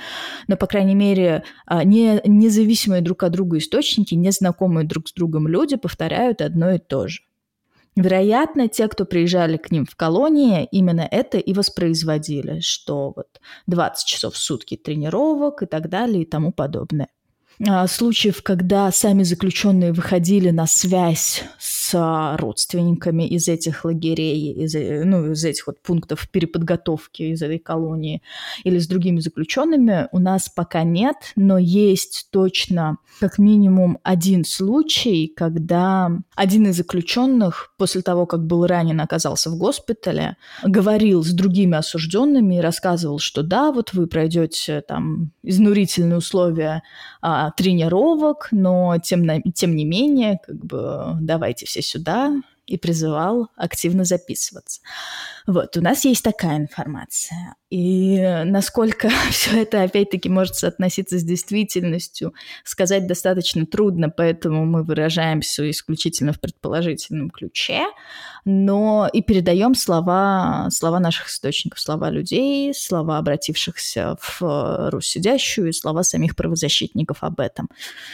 но, 0.47 0.57
по 0.57 0.67
крайней 0.67 0.95
мере, 0.95 1.43
э, 1.69 1.83
не, 1.83 2.21
независимые 2.25 3.03
друг 3.03 3.25
от 3.25 3.33
друга 3.33 3.59
источники, 3.59 4.15
незнакомые 4.15 4.87
друг 4.87 5.09
с 5.09 5.13
другом 5.13 5.49
люди 5.49 5.77
повторяют 5.77 6.41
одно 6.41 6.71
и 6.71 6.79
то 6.79 7.09
же. 7.09 7.26
Вероятно, 7.97 8.69
те, 8.69 8.89
кто 8.89 9.07
приезжали 9.07 9.57
к 9.57 9.71
ним 9.71 9.87
в 9.87 9.97
колонии, 9.97 10.69
именно 10.71 11.09
это 11.11 11.39
и 11.39 11.55
воспроизводили, 11.55 12.61
что 12.61 13.15
вот 13.17 13.41
20 13.67 14.07
часов 14.07 14.35
в 14.35 14.39
сутки 14.39 14.77
тренировок 14.77 15.63
и 15.63 15.67
так 15.67 15.89
далее 15.89 16.23
и 16.23 16.27
тому 16.27 16.53
подобное. 16.53 17.09
А, 17.67 17.87
случаев, 17.87 18.43
когда 18.43 18.93
сами 18.93 19.23
заключенные 19.23 19.95
выходили 19.95 20.51
на 20.51 20.67
связь 20.67 21.43
родственниками 21.95 23.27
из 23.27 23.49
этих 23.49 23.85
лагерей, 23.85 24.53
из, 24.53 24.75
ну, 25.05 25.33
из 25.33 25.45
этих 25.45 25.67
вот 25.67 25.81
пунктов 25.83 26.29
переподготовки 26.31 27.23
из 27.23 27.43
этой 27.43 27.59
колонии 27.59 28.23
или 28.65 28.79
с 28.79 28.87
другими 28.87 29.21
заключенными, 29.21 30.09
у 30.13 30.19
нас 30.19 30.49
пока 30.49 30.83
нет, 30.83 31.17
но 31.37 31.59
есть 31.59 32.29
точно 32.31 32.99
как 33.21 33.39
минимум 33.39 33.99
один 34.03 34.45
случай, 34.45 35.33
когда 35.35 36.11
один 36.35 36.67
из 36.67 36.77
заключенных 36.77 37.75
после 37.79 38.03
того, 38.03 38.27
как 38.27 38.45
был 38.45 38.67
ранен, 38.67 39.01
оказался 39.01 39.51
в 39.51 39.57
госпитале, 39.57 40.37
говорил 40.63 41.23
с 41.23 41.31
другими 41.31 41.77
осужденными 41.77 42.57
и 42.57 42.61
рассказывал, 42.61 43.19
что 43.19 43.43
да, 43.43 43.73
вот 43.73 43.93
вы 43.95 44.07
пройдете 44.07 44.83
там 44.83 45.31
изнурительные 45.43 46.19
условия 46.19 46.83
а, 47.23 47.51
тренировок, 47.53 48.49
но 48.51 48.97
тем, 49.03 49.43
тем 49.53 49.77
не 49.77 49.85
менее, 49.85 50.41
как 50.47 50.65
бы 50.65 51.17
давайте 51.21 51.67
все 51.67 51.76
сюда, 51.83 52.33
и 52.67 52.77
призывал 52.79 53.49
активно 53.57 54.05
записываться. 54.05 54.81
Вот, 55.47 55.77
у 55.77 55.81
нас 55.81 56.05
есть 56.05 56.25
такая 56.25 56.57
информация. 56.57 57.55
И 57.71 58.21
насколько 58.45 59.09
все 59.31 59.63
это, 59.63 59.83
опять-таки, 59.83 60.29
может 60.29 60.57
соотноситься 60.57 61.19
с 61.19 61.23
действительностью, 61.23 62.35
сказать 62.65 63.07
достаточно 63.07 63.67
трудно, 63.67 64.11
поэтому 64.11 64.65
мы 64.65 64.83
выражаемся 64.83 65.69
исключительно 65.71 66.33
в 66.33 66.41
предположительном 66.41 67.31
ключе, 67.31 67.85
но 68.45 69.09
и 69.13 69.23
передаем 69.23 69.75
слова, 69.75 70.69
слова 70.71 71.01
наших 71.01 71.29
источников, 71.29 71.81
слова 71.81 72.11
людей, 72.11 72.73
слова 72.75 73.19
обратившихся 73.19 74.17
в 74.21 74.91
Русь 74.91 75.09
сидящую 75.09 75.69
и 75.69 75.73
слова 75.73 76.03
самих 76.03 76.37
правозащитников 76.37 77.19
об 77.23 77.41
этом. 77.41 77.69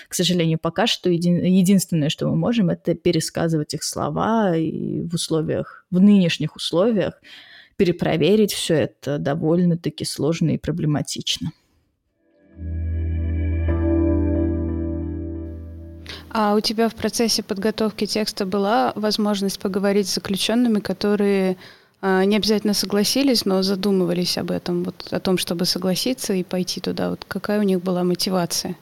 К 0.09 0.15
сожалению, 0.15 0.59
пока 0.59 0.87
что 0.87 1.11
един, 1.11 1.43
единственное, 1.43 2.09
что 2.09 2.29
мы 2.29 2.37
можем, 2.37 2.71
это 2.71 2.95
пересказывать 2.95 3.75
их 3.75 3.83
слова 3.85 4.57
и 4.57 5.03
в 5.03 5.15
условиях, 5.15 5.85
в 5.91 6.01
нынешних 6.01 6.57
условиях, 6.57 7.21
перепроверить 7.77 8.53
все 8.53 8.75
это 8.75 9.19
довольно-таки 9.19 10.05
сложно 10.05 10.51
и 10.51 10.59
проблематично. 10.59 11.53
А 16.35 16.55
у 16.55 16.61
тебя 16.61 16.89
в 16.89 16.95
процессе 16.95 17.43
подготовки 17.43 18.07
текста 18.07 18.47
была 18.47 18.93
возможность 18.97 19.59
поговорить 19.59 20.09
с 20.09 20.15
заключенными, 20.15 20.81
которые 20.81 21.59
э, 22.01 22.25
не 22.25 22.37
обязательно 22.37 22.73
согласились, 22.73 23.45
но 23.45 23.63
задумывались 23.63 24.39
об 24.39 24.51
этом, 24.51 24.85
вот 24.85 25.09
о 25.11 25.21
том, 25.21 25.37
чтобы 25.37 25.67
согласиться 25.67 26.33
и 26.33 26.43
пойти 26.43 26.81
туда. 26.81 27.11
Вот 27.11 27.27
какая 27.29 27.61
у 27.61 27.65
них 27.65 27.83
была 27.83 28.03
мотивация? 28.03 28.77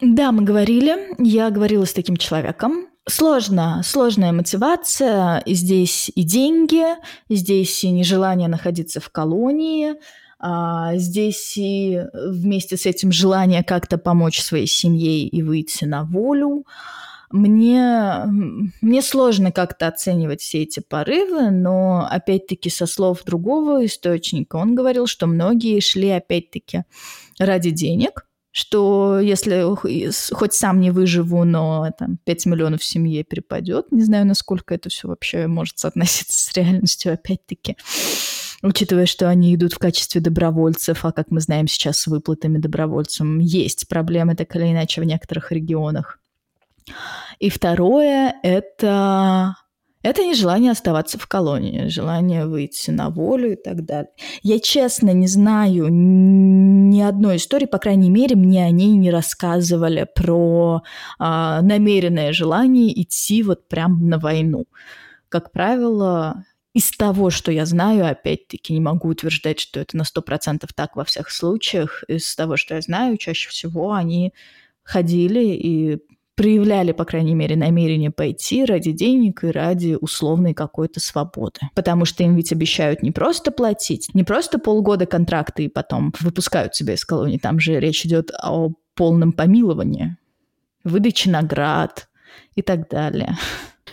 Да, 0.00 0.30
мы 0.30 0.42
говорили. 0.42 1.14
Я 1.18 1.50
говорила 1.50 1.84
с 1.84 1.92
таким 1.92 2.16
человеком. 2.16 2.86
Сложно, 3.06 3.82
сложная 3.84 4.32
мотивация. 4.32 5.38
И 5.40 5.54
здесь 5.54 6.10
и 6.14 6.22
деньги, 6.22 6.84
и 7.28 7.34
здесь 7.36 7.84
и 7.84 7.90
нежелание 7.90 8.48
находиться 8.48 9.00
в 9.00 9.10
колонии, 9.10 9.94
а 10.38 10.96
здесь 10.96 11.56
и 11.56 12.00
вместе 12.12 12.76
с 12.76 12.86
этим 12.86 13.12
желание 13.12 13.62
как-то 13.62 13.98
помочь 13.98 14.40
своей 14.40 14.66
семье 14.66 15.26
и 15.26 15.42
выйти 15.42 15.84
на 15.84 16.04
волю. 16.04 16.64
Мне, 17.30 18.24
мне 18.80 19.02
сложно 19.02 19.52
как-то 19.52 19.88
оценивать 19.88 20.40
все 20.40 20.62
эти 20.62 20.80
порывы, 20.80 21.50
но 21.50 22.06
опять-таки 22.10 22.70
со 22.70 22.86
слов 22.86 23.24
другого 23.24 23.84
источника 23.84 24.56
он 24.56 24.74
говорил, 24.74 25.06
что 25.06 25.26
многие 25.26 25.80
шли 25.80 26.10
опять-таки 26.10 26.84
ради 27.38 27.70
денег, 27.70 28.26
что 28.54 29.18
если 29.18 29.64
хоть 30.32 30.54
сам 30.54 30.80
не 30.80 30.92
выживу, 30.92 31.42
но 31.42 31.90
там 31.98 32.18
5 32.22 32.46
миллионов 32.46 32.82
в 32.82 32.84
семье 32.84 33.24
перепадет, 33.24 33.90
не 33.90 34.04
знаю, 34.04 34.26
насколько 34.26 34.76
это 34.76 34.88
все 34.90 35.08
вообще 35.08 35.48
может 35.48 35.80
соотноситься 35.80 36.38
с 36.38 36.56
реальностью, 36.56 37.12
опять-таки, 37.12 37.76
учитывая, 38.62 39.06
что 39.06 39.28
они 39.28 39.52
идут 39.56 39.72
в 39.72 39.80
качестве 39.80 40.20
добровольцев, 40.20 41.04
а 41.04 41.10
как 41.10 41.32
мы 41.32 41.40
знаем 41.40 41.66
сейчас 41.66 41.98
с 41.98 42.06
выплатами 42.06 42.58
добровольцам 42.58 43.40
есть 43.40 43.88
проблемы 43.88 44.36
так 44.36 44.54
или 44.54 44.70
иначе 44.70 45.00
в 45.00 45.04
некоторых 45.04 45.50
регионах. 45.50 46.20
И 47.40 47.50
второе— 47.50 48.36
это 48.44 49.56
это 50.04 50.22
не 50.22 50.34
желание 50.34 50.70
оставаться 50.70 51.18
в 51.18 51.26
колонии, 51.26 51.88
желание 51.88 52.46
выйти 52.46 52.90
на 52.90 53.08
волю 53.08 53.52
и 53.52 53.56
так 53.56 53.86
далее. 53.86 54.10
Я 54.42 54.60
честно 54.60 55.10
не 55.10 55.26
знаю 55.26 55.88
ни 55.90 57.00
одной 57.00 57.36
истории, 57.36 57.64
по 57.64 57.78
крайней 57.78 58.10
мере, 58.10 58.36
мне 58.36 58.64
они 58.64 58.96
не 58.96 59.10
рассказывали 59.10 60.06
про 60.14 60.82
а, 61.18 61.62
намеренное 61.62 62.34
желание 62.34 63.02
идти 63.02 63.42
вот 63.42 63.66
прям 63.66 64.08
на 64.08 64.18
войну. 64.18 64.66
Как 65.30 65.52
правило, 65.52 66.44
из 66.74 66.90
того, 66.90 67.30
что 67.30 67.50
я 67.50 67.64
знаю, 67.64 68.06
опять-таки 68.06 68.74
не 68.74 68.80
могу 68.80 69.08
утверждать, 69.08 69.58
что 69.58 69.80
это 69.80 69.96
на 69.96 70.02
100% 70.02 70.68
так 70.74 70.96
во 70.96 71.04
всех 71.04 71.30
случаях. 71.30 72.04
Из 72.08 72.36
того, 72.36 72.58
что 72.58 72.74
я 72.74 72.82
знаю, 72.82 73.16
чаще 73.16 73.48
всего 73.48 73.94
они 73.94 74.34
ходили 74.82 75.44
и 75.44 75.98
проявляли, 76.36 76.92
по 76.92 77.04
крайней 77.04 77.34
мере, 77.34 77.56
намерение 77.56 78.10
пойти 78.10 78.64
ради 78.64 78.92
денег 78.92 79.44
и 79.44 79.48
ради 79.48 79.96
условной 80.00 80.54
какой-то 80.54 81.00
свободы. 81.00 81.60
Потому 81.74 82.04
что 82.04 82.22
им 82.22 82.36
ведь 82.36 82.52
обещают 82.52 83.02
не 83.02 83.10
просто 83.10 83.50
платить, 83.50 84.10
не 84.14 84.24
просто 84.24 84.58
полгода 84.58 85.06
контракта 85.06 85.62
и 85.62 85.68
потом 85.68 86.12
выпускают 86.20 86.72
тебя 86.72 86.94
из 86.94 87.04
колонии. 87.04 87.38
Там 87.38 87.60
же 87.60 87.78
речь 87.78 88.04
идет 88.04 88.30
о 88.42 88.70
полном 88.94 89.32
помиловании, 89.32 90.16
выдаче 90.82 91.30
наград 91.30 92.08
и 92.54 92.62
так 92.62 92.88
далее. 92.88 93.36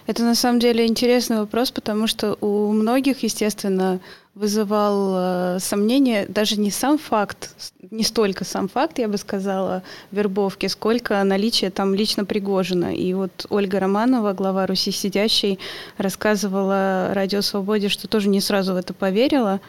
Это 0.08 0.24
на 0.24 0.36
самом 0.36 0.60
деле 0.60 0.88
интересный 0.88 1.38
вопрос, 1.38 1.72
потому 1.72 2.08
что 2.08 2.38
у 2.42 2.72
многих, 2.72 3.24
естественно, 3.24 4.00
вызывал 4.34 5.56
э, 5.56 5.60
сомнение 5.60 6.26
даже 6.28 6.58
не 6.60 6.72
сам 6.72 6.98
факт, 6.98 7.50
не 7.90 8.04
столько 8.04 8.46
сам 8.46 8.70
факт, 8.70 9.00
я 9.00 9.08
бы 9.08 9.18
сказала, 9.18 9.84
вербовки, 10.12 10.68
сколько 10.68 11.22
наличие 11.24 11.70
там 11.70 11.94
лично 11.94 12.24
Пригожина. 12.24 12.96
И 12.96 13.14
вот 13.14 13.46
Ольга 13.50 13.80
Романова, 13.80 14.34
глава 14.34 14.66
Руси 14.68 14.92
сидящей, 14.92 15.60
рассказывала 15.98 17.10
Радио 17.14 17.42
Свободе, 17.42 17.90
что 17.90 18.08
тоже 18.08 18.30
не 18.30 18.40
сразу 18.40 18.74
в 18.74 18.78
это 18.78 18.94
поверила. 18.94 19.60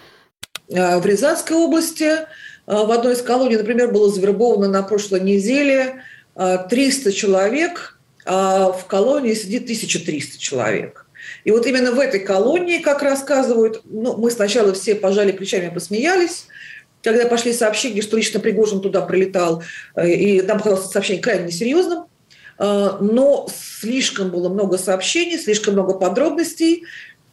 А, 0.73 1.01
в 1.01 1.07
Рязанской 1.07 1.57
области 1.57 2.11
а, 2.67 2.85
в 2.85 2.91
одной 2.93 3.15
из 3.15 3.23
колоний, 3.23 3.57
например, 3.57 3.93
было 3.93 4.11
завербовано 4.11 4.69
на 4.69 4.83
прошлой 4.85 5.21
неделе 5.21 6.03
300 6.35 7.09
а, 7.09 7.13
человек, 7.13 7.99
а 8.25 8.71
в 8.71 8.87
колонии 8.87 9.35
сидит 9.35 9.65
1300 9.65 10.39
человек. 10.39 11.02
И 11.45 11.51
вот 11.51 11.67
именно 11.67 11.93
в 11.93 12.01
этой 12.01 12.21
колонии, 12.21 12.79
как 12.79 13.03
рассказывают, 13.03 13.83
ну, 13.85 14.17
мы 14.17 14.31
сначала 14.31 14.73
все 14.73 14.95
пожали 14.95 15.33
плечами 15.33 15.67
и 15.67 15.75
посмеялись, 15.75 16.47
когда 17.03 17.27
пошли 17.27 17.53
сообщения, 17.53 18.03
что 18.03 18.17
лично 18.17 18.41
Пригожин 18.41 18.81
туда 18.81 19.03
прилетал, 19.03 19.63
э, 19.97 20.11
и 20.11 20.43
нам 20.43 20.59
показалось 20.59 20.91
сообщение 20.91 21.23
крайне 21.23 21.47
несерьезным, 21.47 22.05
э, 22.59 22.91
но 23.01 23.49
слишком 23.81 24.31
было 24.31 24.49
много 24.49 24.79
сообщений, 24.79 25.39
слишком 25.39 25.75
много 25.75 25.95
подробностей, 25.95 26.85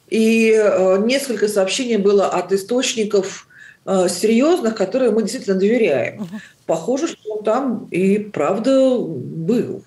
и 0.09 0.51
э, 0.51 0.97
несколько 1.05 1.47
сообщений 1.47 1.97
было 1.97 2.27
от 2.27 2.51
источников 2.51 3.45
серьезных, 3.85 4.75
которые 4.75 5.09
мы 5.09 5.23
действительно 5.23 5.57
доверяем. 5.57 6.27
Похоже, 6.67 7.07
что 7.07 7.37
он 7.37 7.43
там 7.43 7.87
и 7.89 8.19
правда 8.19 8.99
был. 8.99 9.83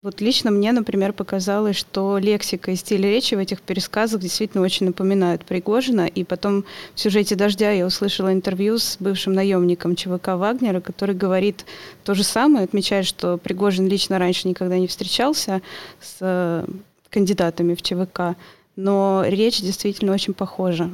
Вот 0.00 0.20
лично 0.20 0.52
мне, 0.52 0.70
например, 0.70 1.12
показалось, 1.12 1.74
что 1.74 2.18
лексика 2.18 2.70
и 2.70 2.76
стиль 2.76 3.02
речи 3.02 3.34
в 3.34 3.38
этих 3.38 3.60
пересказах 3.60 4.20
действительно 4.20 4.62
очень 4.62 4.86
напоминают 4.86 5.44
Пригожина. 5.44 6.06
И 6.06 6.22
потом 6.22 6.64
в 6.94 7.00
сюжете 7.00 7.34
«Дождя» 7.34 7.72
я 7.72 7.84
услышала 7.84 8.32
интервью 8.32 8.78
с 8.78 8.96
бывшим 9.00 9.32
наемником 9.32 9.96
ЧВК 9.96 10.28
Вагнера, 10.36 10.80
который 10.80 11.16
говорит 11.16 11.66
то 12.04 12.14
же 12.14 12.22
самое, 12.22 12.64
отмечает, 12.64 13.06
что 13.06 13.38
Пригожин 13.38 13.88
лично 13.88 14.20
раньше 14.20 14.46
никогда 14.46 14.78
не 14.78 14.86
встречался 14.86 15.62
с 16.00 16.18
э, 16.20 16.64
кандидатами 17.10 17.74
в 17.74 17.82
ЧВК, 17.82 18.36
но 18.76 19.24
речь 19.26 19.60
действительно 19.60 20.12
очень 20.12 20.32
похожа. 20.32 20.90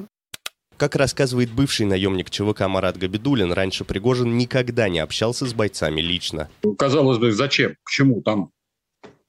Как 0.78 0.96
рассказывает 0.96 1.52
бывший 1.52 1.84
наемник 1.84 2.30
ЧВК 2.30 2.62
Марат 2.68 2.96
Габидулин, 2.96 3.52
раньше 3.52 3.84
Пригожин 3.84 4.38
никогда 4.38 4.88
не 4.88 4.98
общался 4.98 5.46
с 5.46 5.52
бойцами 5.52 6.00
лично. 6.00 6.48
Казалось 6.78 7.18
бы, 7.18 7.32
зачем? 7.32 7.76
К 7.84 7.90
чему? 7.90 8.22
Там 8.22 8.50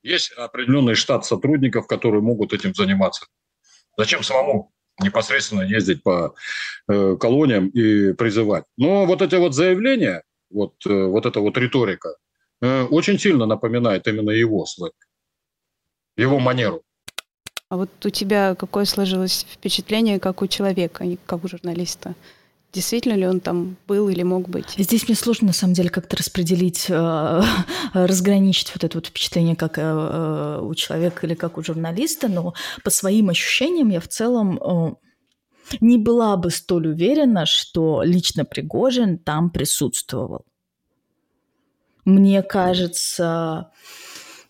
есть 0.06 0.32
определенный 0.34 0.96
штат 0.96 1.26
сотрудников, 1.26 1.88
которые 1.88 2.22
могут 2.22 2.54
этим 2.54 2.74
заниматься. 2.76 3.26
Зачем 3.98 4.24
самому 4.24 4.72
непосредственно 5.02 5.64
ездить 5.64 6.04
по 6.04 6.36
э, 6.88 7.16
колониям 7.20 7.70
и 7.70 8.14
призывать? 8.14 8.66
Но 8.78 9.06
вот 9.06 9.22
эти 9.22 9.36
вот 9.36 9.54
заявления, 9.54 10.24
вот, 10.52 10.74
э, 10.86 11.06
вот 11.06 11.26
эта 11.26 11.40
вот 11.40 11.58
риторика, 11.58 12.16
э, 12.62 12.84
очень 12.84 13.20
сильно 13.20 13.46
напоминает 13.46 14.08
именно 14.08 14.30
его 14.30 14.66
сленг, 14.66 14.94
его 16.18 16.40
манеру. 16.40 16.84
А 17.70 17.78
вот 17.78 17.90
у 18.06 18.10
тебя 18.12 18.54
какое 18.54 18.86
сложилось 18.86 19.46
впечатление, 19.50 20.20
как 20.20 20.42
у 20.42 20.48
человека, 20.48 21.04
а 21.04 21.08
не 21.08 21.18
как 21.26 21.44
у 21.44 21.48
журналиста? 21.48 22.14
Действительно 22.76 23.14
ли 23.14 23.26
он 23.26 23.40
там 23.40 23.78
был 23.88 24.10
или 24.10 24.22
мог 24.22 24.50
быть. 24.50 24.76
Здесь 24.78 25.08
мне 25.08 25.16
сложно, 25.16 25.48
на 25.48 25.54
самом 25.54 25.74
деле, 25.74 25.90
как-то 25.90 26.18
распределить, 26.18 26.88
э, 26.90 27.42
разграничить 27.94 28.72
вот 28.76 28.84
это 28.84 28.98
вот 28.98 29.08
впечатление 29.08 29.56
как 29.56 29.78
э, 29.78 29.82
э, 29.82 30.60
у 30.62 30.76
человека 30.76 31.26
или 31.26 31.36
как 31.36 31.58
у 31.58 31.64
журналиста, 31.64 32.28
но 32.28 32.54
по 32.84 32.90
своим 32.90 33.30
ощущениям 33.30 33.90
я 33.90 34.02
в 34.02 34.10
целом 34.10 34.98
не 35.80 35.98
была 35.98 36.38
бы 36.38 36.52
столь 36.52 36.90
уверена, 36.90 37.46
что 37.46 38.04
лично 38.04 38.46
Пригожин 38.46 39.18
там 39.18 39.50
присутствовал. 39.50 40.46
Мне 42.04 42.44
кажется, 42.44 43.72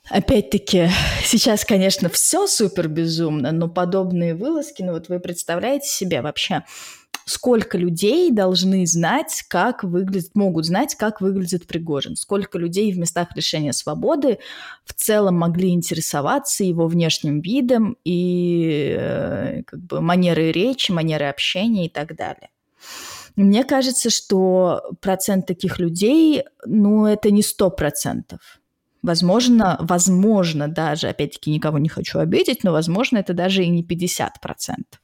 Опять-таки, 0.10 0.90
сейчас, 1.24 1.66
конечно, 1.66 2.10
все 2.10 2.48
супер 2.48 2.88
безумно, 2.88 3.52
но 3.52 3.68
подобные 3.68 4.36
вылазки, 4.36 4.84
ну 4.84 4.94
вот 4.94 5.10
вы 5.10 5.20
представляете 5.20 5.88
себе 5.88 6.22
вообще, 6.22 6.64
сколько 7.26 7.78
людей 7.78 8.32
должны 8.32 8.86
знать, 8.86 9.44
как 9.50 9.84
выглядит, 9.84 10.36
могут 10.36 10.66
знать, 10.66 10.96
как 10.96 11.22
выглядит 11.22 11.68
Пригожин, 11.68 12.16
сколько 12.16 12.58
людей 12.58 12.92
в 12.94 13.00
местах 13.00 13.36
лишения 13.36 13.72
свободы 13.72 14.38
в 14.86 14.94
целом 14.94 15.38
могли 15.38 15.70
интересоваться 15.70 16.64
его 16.64 16.88
внешним 16.88 17.42
видом 17.42 17.98
и 18.06 18.96
э, 18.98 19.64
как 19.66 19.82
бы 19.82 20.02
манерой 20.02 20.52
речи, 20.52 20.92
манерой 20.92 21.30
общения 21.30 21.88
и 21.88 21.90
так 21.90 22.16
далее. 22.16 22.50
Мне 23.36 23.64
кажется, 23.64 24.10
что 24.10 24.84
процент 25.02 25.48
таких 25.48 25.80
людей, 25.80 26.44
ну, 26.66 27.06
это 27.06 27.32
не 27.32 27.42
сто 27.42 27.70
процентов. 27.70 28.62
Возможно, 29.02 29.78
возможно 29.82 30.68
даже, 30.68 31.10
опять-таки, 31.10 31.52
никого 31.52 31.78
не 31.80 31.90
хочу 31.90 32.20
обидеть, 32.20 32.64
но, 32.64 32.72
возможно, 32.72 33.18
это 33.18 33.34
даже 33.34 33.64
и 33.64 33.68
не 33.68 33.84
50 33.84 34.40
процентов. 34.40 35.02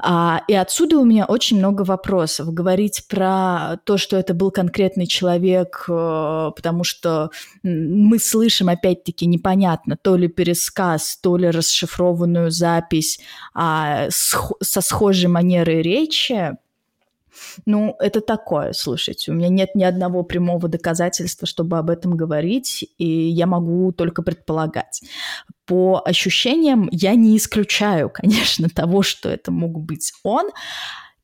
А, 0.00 0.42
и 0.46 0.54
отсюда 0.54 0.98
у 0.98 1.04
меня 1.04 1.24
очень 1.24 1.58
много 1.58 1.82
вопросов. 1.82 2.52
Говорить 2.52 3.06
про 3.08 3.78
то, 3.84 3.98
что 3.98 4.16
это 4.16 4.32
был 4.32 4.50
конкретный 4.50 5.06
человек, 5.06 5.84
э, 5.88 6.50
потому 6.54 6.84
что 6.84 7.30
мы 7.62 8.18
слышим, 8.18 8.68
опять-таки, 8.68 9.26
непонятно, 9.26 9.96
то 10.00 10.16
ли 10.16 10.28
пересказ, 10.28 11.18
то 11.20 11.36
ли 11.36 11.50
расшифрованную 11.50 12.50
запись 12.50 13.18
а, 13.54 14.08
со 14.10 14.80
схожей 14.80 15.28
манерой 15.28 15.82
речи, 15.82 16.56
ну, 17.66 17.96
это 17.98 18.20
такое, 18.20 18.72
слушайте, 18.72 19.30
у 19.30 19.34
меня 19.34 19.48
нет 19.48 19.74
ни 19.74 19.84
одного 19.84 20.22
прямого 20.22 20.68
доказательства, 20.68 21.46
чтобы 21.46 21.78
об 21.78 21.90
этом 21.90 22.16
говорить, 22.16 22.84
и 22.98 23.06
я 23.06 23.46
могу 23.46 23.92
только 23.92 24.22
предполагать. 24.22 25.02
По 25.66 26.02
ощущениям 26.04 26.88
я 26.92 27.14
не 27.14 27.36
исключаю, 27.36 28.10
конечно, 28.14 28.68
того, 28.68 29.02
что 29.02 29.28
это 29.28 29.50
мог 29.50 29.80
быть 29.80 30.12
он. 30.22 30.50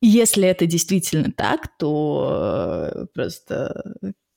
Если 0.01 0.47
это 0.47 0.67
действительно 0.67 1.33
так, 1.35 1.69
то 1.79 2.91
э, 2.93 3.07
просто 3.15 3.95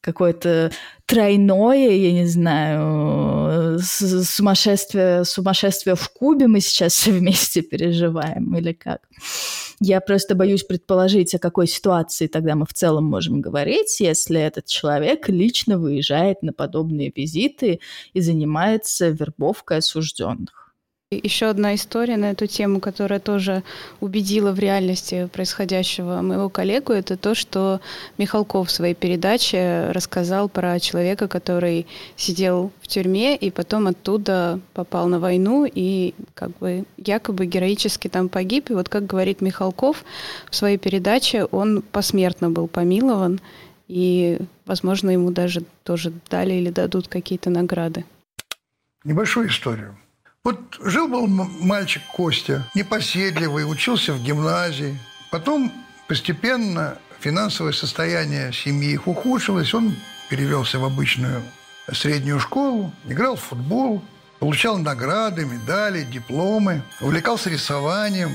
какое-то 0.07 0.71
тройное, 1.05 1.89
я 1.89 2.13
не 2.13 2.25
знаю, 2.25 3.77
сумасшествие, 3.79 5.25
сумасшествие 5.25 5.95
в 5.95 6.09
Кубе 6.09 6.47
мы 6.47 6.61
сейчас 6.61 6.93
все 6.93 7.11
вместе 7.19 7.61
переживаем 7.61 8.55
или 8.55 8.71
как. 8.71 9.01
Я 9.81 9.99
просто 9.99 10.33
боюсь 10.33 10.63
предположить, 10.63 11.35
о 11.35 11.39
какой 11.39 11.67
ситуации 11.67 12.27
тогда 12.27 12.55
мы 12.55 12.65
в 12.65 12.73
целом 12.73 13.03
можем 13.03 13.41
говорить, 13.41 13.99
если 13.99 14.39
этот 14.39 14.65
человек 14.65 15.27
лично 15.27 15.77
выезжает 15.77 16.41
на 16.41 16.53
подобные 16.53 17.11
визиты 17.13 17.81
и 18.13 18.21
занимается 18.21 19.09
вербовкой 19.09 19.79
осужденных. 19.79 20.66
Еще 21.09 21.45
одна 21.45 21.73
история 21.73 22.17
на 22.17 22.31
эту 22.31 22.47
тему, 22.47 22.81
которая 22.81 23.21
тоже 23.21 23.63
убедила 24.01 24.51
в 24.51 24.59
реальности 24.59 25.29
происходящего 25.31 26.21
моего 26.21 26.49
коллегу, 26.49 26.91
это 26.91 27.15
то, 27.15 27.33
что 27.33 27.79
Михалков 28.17 28.67
в 28.67 28.71
своей 28.71 28.93
передаче 28.93 29.89
рассказал 29.91 30.49
про 30.49 30.77
человека, 30.81 31.29
который 31.29 31.87
сидел 32.17 32.73
в 32.81 32.89
тюрьме 32.89 33.37
и 33.37 33.51
потом 33.51 33.87
оттуда 33.87 34.59
попал 34.73 35.07
на 35.07 35.21
войну 35.21 35.65
и 35.65 36.13
как 36.33 36.49
бы 36.57 36.83
якобы 36.97 37.45
героически 37.45 38.09
там 38.09 38.27
погиб. 38.27 38.69
И 38.69 38.73
вот 38.73 38.89
как 38.89 39.05
говорит 39.05 39.39
Михалков 39.39 40.03
в 40.49 40.55
своей 40.57 40.77
передаче, 40.77 41.45
он 41.45 41.83
посмертно 41.83 42.49
был 42.49 42.67
помилован, 42.67 43.39
и, 43.87 44.39
возможно, 44.65 45.11
ему 45.11 45.31
даже 45.31 45.63
тоже 45.85 46.11
дали 46.29 46.55
или 46.55 46.69
дадут 46.69 47.07
какие-то 47.07 47.49
награды. 47.49 48.03
Небольшую 49.05 49.47
историю. 49.47 49.97
Вот 50.47 50.79
жил-был 50.79 51.27
мальчик 51.27 52.01
Костя, 52.13 52.65
непоседливый, 52.73 53.69
учился 53.69 54.13
в 54.13 54.23
гимназии. 54.23 54.97
Потом 55.29 55.73
постепенно 56.07 56.97
финансовое 57.19 57.73
состояние 57.73 58.53
семьи 58.53 58.93
их 58.93 59.07
ухудшилось. 59.07 59.73
Он 59.73 59.93
перевелся 60.29 60.79
в 60.79 60.85
обычную 60.85 61.43
среднюю 61.91 62.39
школу, 62.39 62.93
играл 63.09 63.35
в 63.35 63.41
футбол, 63.41 64.01
получал 64.39 64.77
награды, 64.77 65.43
медали, 65.43 66.03
дипломы, 66.03 66.81
увлекался 67.01 67.49
рисованием, 67.49 68.31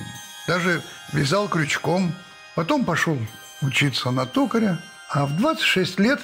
даже 0.47 0.83
вязал 1.15 1.49
крючком. 1.49 2.13
Потом 2.55 2.85
пошел 2.85 3.17
учиться 3.63 4.11
на 4.11 4.27
токаря, 4.27 4.79
а 5.09 5.25
в 5.25 5.35
26 5.39 5.99
лет, 5.99 6.21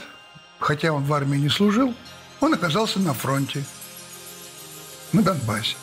хотя 0.58 0.92
он 0.92 1.04
в 1.04 1.14
армии 1.14 1.38
не 1.38 1.48
служил, 1.48 1.94
он 2.40 2.52
оказался 2.52 3.00
на 3.00 3.14
фронте– 3.14 3.64
на 5.12 5.22
Донбассе. 5.22 5.76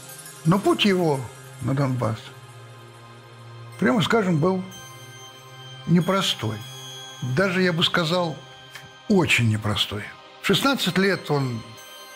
Но 0.46 0.60
путь 0.60 0.86
его 0.86 1.20
на 1.62 1.74
Донбасс, 1.74 2.20
прямо 3.80 4.02
скажем, 4.02 4.38
был 4.38 4.64
непростой. 5.88 6.58
Даже, 7.36 7.62
я 7.62 7.74
бы 7.74 7.84
сказал, 7.84 8.36
очень 9.10 9.50
непростой. 9.50 10.04
В 10.42 10.48
16 10.48 10.98
лет 10.98 11.32
он 11.32 11.62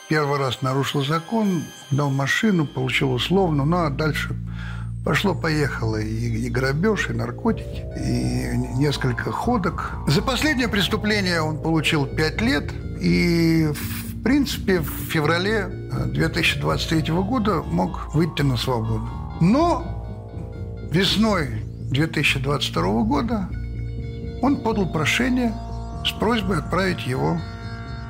первый 0.07 0.39
раз 0.39 0.61
нарушил 0.61 1.03
закон, 1.03 1.63
дал 1.91 2.09
машину, 2.09 2.65
получил 2.65 3.13
условно, 3.13 3.65
ну 3.65 3.77
а 3.77 3.89
дальше 3.89 4.35
пошло-поехало 5.05 5.97
и, 5.97 6.45
и 6.45 6.49
грабеж, 6.49 7.09
и 7.09 7.13
наркотики, 7.13 7.85
и 7.97 8.57
несколько 8.77 9.31
ходок. 9.31 9.93
За 10.07 10.21
последнее 10.21 10.67
преступление 10.67 11.41
он 11.41 11.61
получил 11.61 12.05
5 12.05 12.41
лет, 12.41 12.71
и 13.01 13.71
принципе 14.23 14.79
в 14.79 14.89
феврале 15.09 15.67
2023 16.13 16.99
э, 16.99 17.21
года 17.21 17.61
мог 17.63 18.13
выйти 18.13 18.41
на 18.41 18.57
свободу. 18.57 19.07
Но 19.41 20.05
весной 20.91 21.63
2022 21.89 23.03
года 23.03 23.49
он 24.41 24.61
подал 24.63 24.91
прошение 24.91 25.53
с 26.05 26.11
просьбой 26.11 26.59
отправить 26.59 27.05
его 27.05 27.39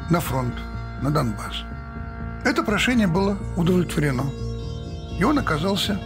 на 0.09 0.19
фронт, 0.19 0.53
на 1.01 1.11
Донбасс. 1.11 1.63
Это 2.45 2.63
прошение 2.63 3.07
было 3.07 3.37
удовлетворено. 3.57 4.23
И 5.19 5.23
он 5.23 5.37
оказался 5.37 5.99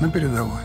на 0.00 0.10
передовой. 0.10 0.60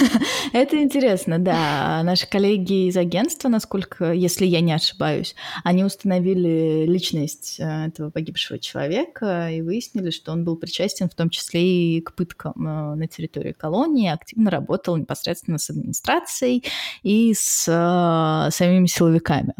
Это 0.52 0.82
интересно, 0.82 1.38
да. 1.38 2.02
Наши 2.02 2.28
коллеги 2.28 2.88
из 2.88 2.96
агентства, 2.96 3.48
насколько, 3.48 4.12
если 4.12 4.46
я 4.46 4.60
не 4.60 4.72
ошибаюсь, 4.72 5.34
они 5.64 5.84
установили 5.84 6.86
личность 6.86 7.56
э, 7.58 7.86
этого 7.86 8.10
погибшего 8.10 8.58
человека 8.58 9.50
и 9.50 9.62
выяснили, 9.62 10.10
что 10.10 10.32
он 10.32 10.44
был 10.44 10.56
причастен 10.56 11.08
в 11.08 11.14
том 11.14 11.30
числе 11.30 11.96
и 11.96 12.00
к 12.00 12.14
пыткам 12.14 12.54
э, 12.56 12.94
на 12.94 13.06
территории 13.06 13.52
колонии, 13.52 14.10
активно 14.10 14.50
работал 14.50 14.96
непосредственно 14.96 15.58
с 15.58 15.70
администрацией 15.70 16.64
и 17.02 17.32
с 17.34 17.66
э, 17.68 18.50
самими 18.50 18.86
силовиками. 18.86 19.54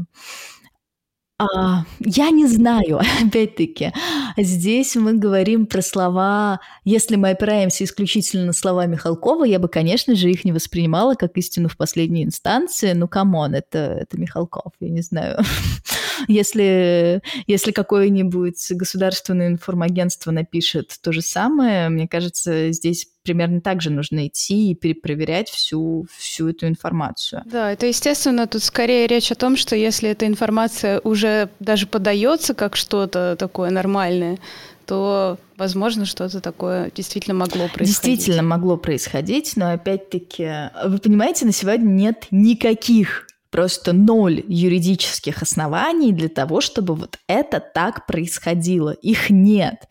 А, 1.40 1.84
я 2.00 2.30
не 2.30 2.46
знаю, 2.46 3.00
опять-таки. 3.26 3.92
Здесь 4.36 4.94
мы 4.96 5.14
говорим 5.14 5.66
про 5.66 5.80
слова, 5.80 6.60
если 6.84 7.16
мы 7.16 7.30
опираемся 7.30 7.84
исключительно 7.84 8.46
на 8.46 8.52
слова 8.52 8.84
Михалкова, 8.84 9.44
я 9.44 9.58
бы, 9.58 9.68
конечно 9.68 10.14
же, 10.14 10.30
их 10.30 10.44
не 10.44 10.52
воспринимала 10.52 11.14
как 11.14 11.36
истину 11.38 11.68
в 11.68 11.78
последней 11.78 12.24
инстанции. 12.24 12.92
Ну, 12.92 13.08
come 13.08 13.35
on, 13.35 13.54
это, 13.54 13.78
это 13.78 14.20
Михалков, 14.20 14.72
я 14.80 14.90
не 14.90 15.00
знаю. 15.00 15.38
Если, 16.28 17.22
если 17.46 17.72
какое-нибудь 17.72 18.72
государственное 18.72 19.48
информагентство 19.48 20.30
напишет 20.30 20.96
то 21.02 21.12
же 21.12 21.22
самое, 21.22 21.88
мне 21.88 22.08
кажется, 22.08 22.72
здесь 22.72 23.06
примерно 23.22 23.60
так 23.60 23.82
же 23.82 23.90
нужно 23.90 24.26
идти 24.26 24.70
и 24.70 24.74
перепроверять 24.74 25.48
всю, 25.48 26.06
всю 26.16 26.48
эту 26.48 26.66
информацию. 26.66 27.42
Да, 27.44 27.72
это 27.72 27.86
естественно. 27.86 28.46
Тут 28.46 28.62
скорее 28.62 29.06
речь 29.06 29.30
о 29.30 29.34
том, 29.34 29.56
что 29.56 29.76
если 29.76 30.10
эта 30.10 30.26
информация 30.26 31.00
уже 31.00 31.50
даже 31.60 31.86
подается 31.86 32.54
как 32.54 32.76
что-то 32.76 33.36
такое 33.38 33.70
нормальное, 33.70 34.38
то, 34.86 35.38
возможно, 35.56 36.04
что-то 36.04 36.40
такое 36.40 36.90
действительно 36.92 37.34
могло 37.34 37.68
происходить. 37.68 38.02
Действительно 38.02 38.42
могло 38.42 38.76
происходить, 38.76 39.52
но 39.54 39.70
опять-таки, 39.72 40.70
вы 40.84 40.98
понимаете, 40.98 41.46
на 41.46 41.52
сегодня 41.52 41.86
нет 41.86 42.26
никаких 42.32 43.28
просто 43.50 43.92
ноль 43.92 44.42
юридических 44.46 45.42
оснований 45.42 46.12
для 46.12 46.28
того, 46.28 46.60
чтобы 46.60 46.94
вот 46.94 47.18
это 47.26 47.60
так 47.60 48.06
происходило. 48.06 48.90
Их 48.90 49.30
нет. 49.30 49.86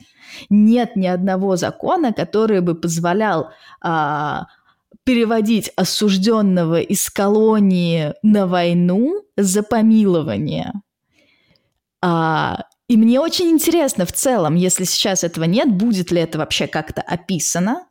Нет 0.49 0.95
ни 0.95 1.07
одного 1.07 1.55
закона, 1.55 2.13
который 2.13 2.61
бы 2.61 2.75
позволял 2.75 3.49
а, 3.81 4.47
переводить 5.03 5.71
осужденного 5.75 6.79
из 6.81 7.09
колонии 7.09 8.13
на 8.21 8.47
войну 8.47 9.23
за 9.35 9.63
помилование. 9.63 10.73
А, 12.01 12.63
и 12.87 12.97
мне 12.97 13.19
очень 13.19 13.49
интересно 13.49 14.05
в 14.05 14.13
целом, 14.13 14.55
если 14.55 14.83
сейчас 14.83 15.23
этого 15.23 15.45
нет, 15.45 15.71
будет 15.71 16.11
ли 16.11 16.21
это 16.21 16.37
вообще 16.37 16.67
как-то 16.67 17.01
описано, 17.01 17.85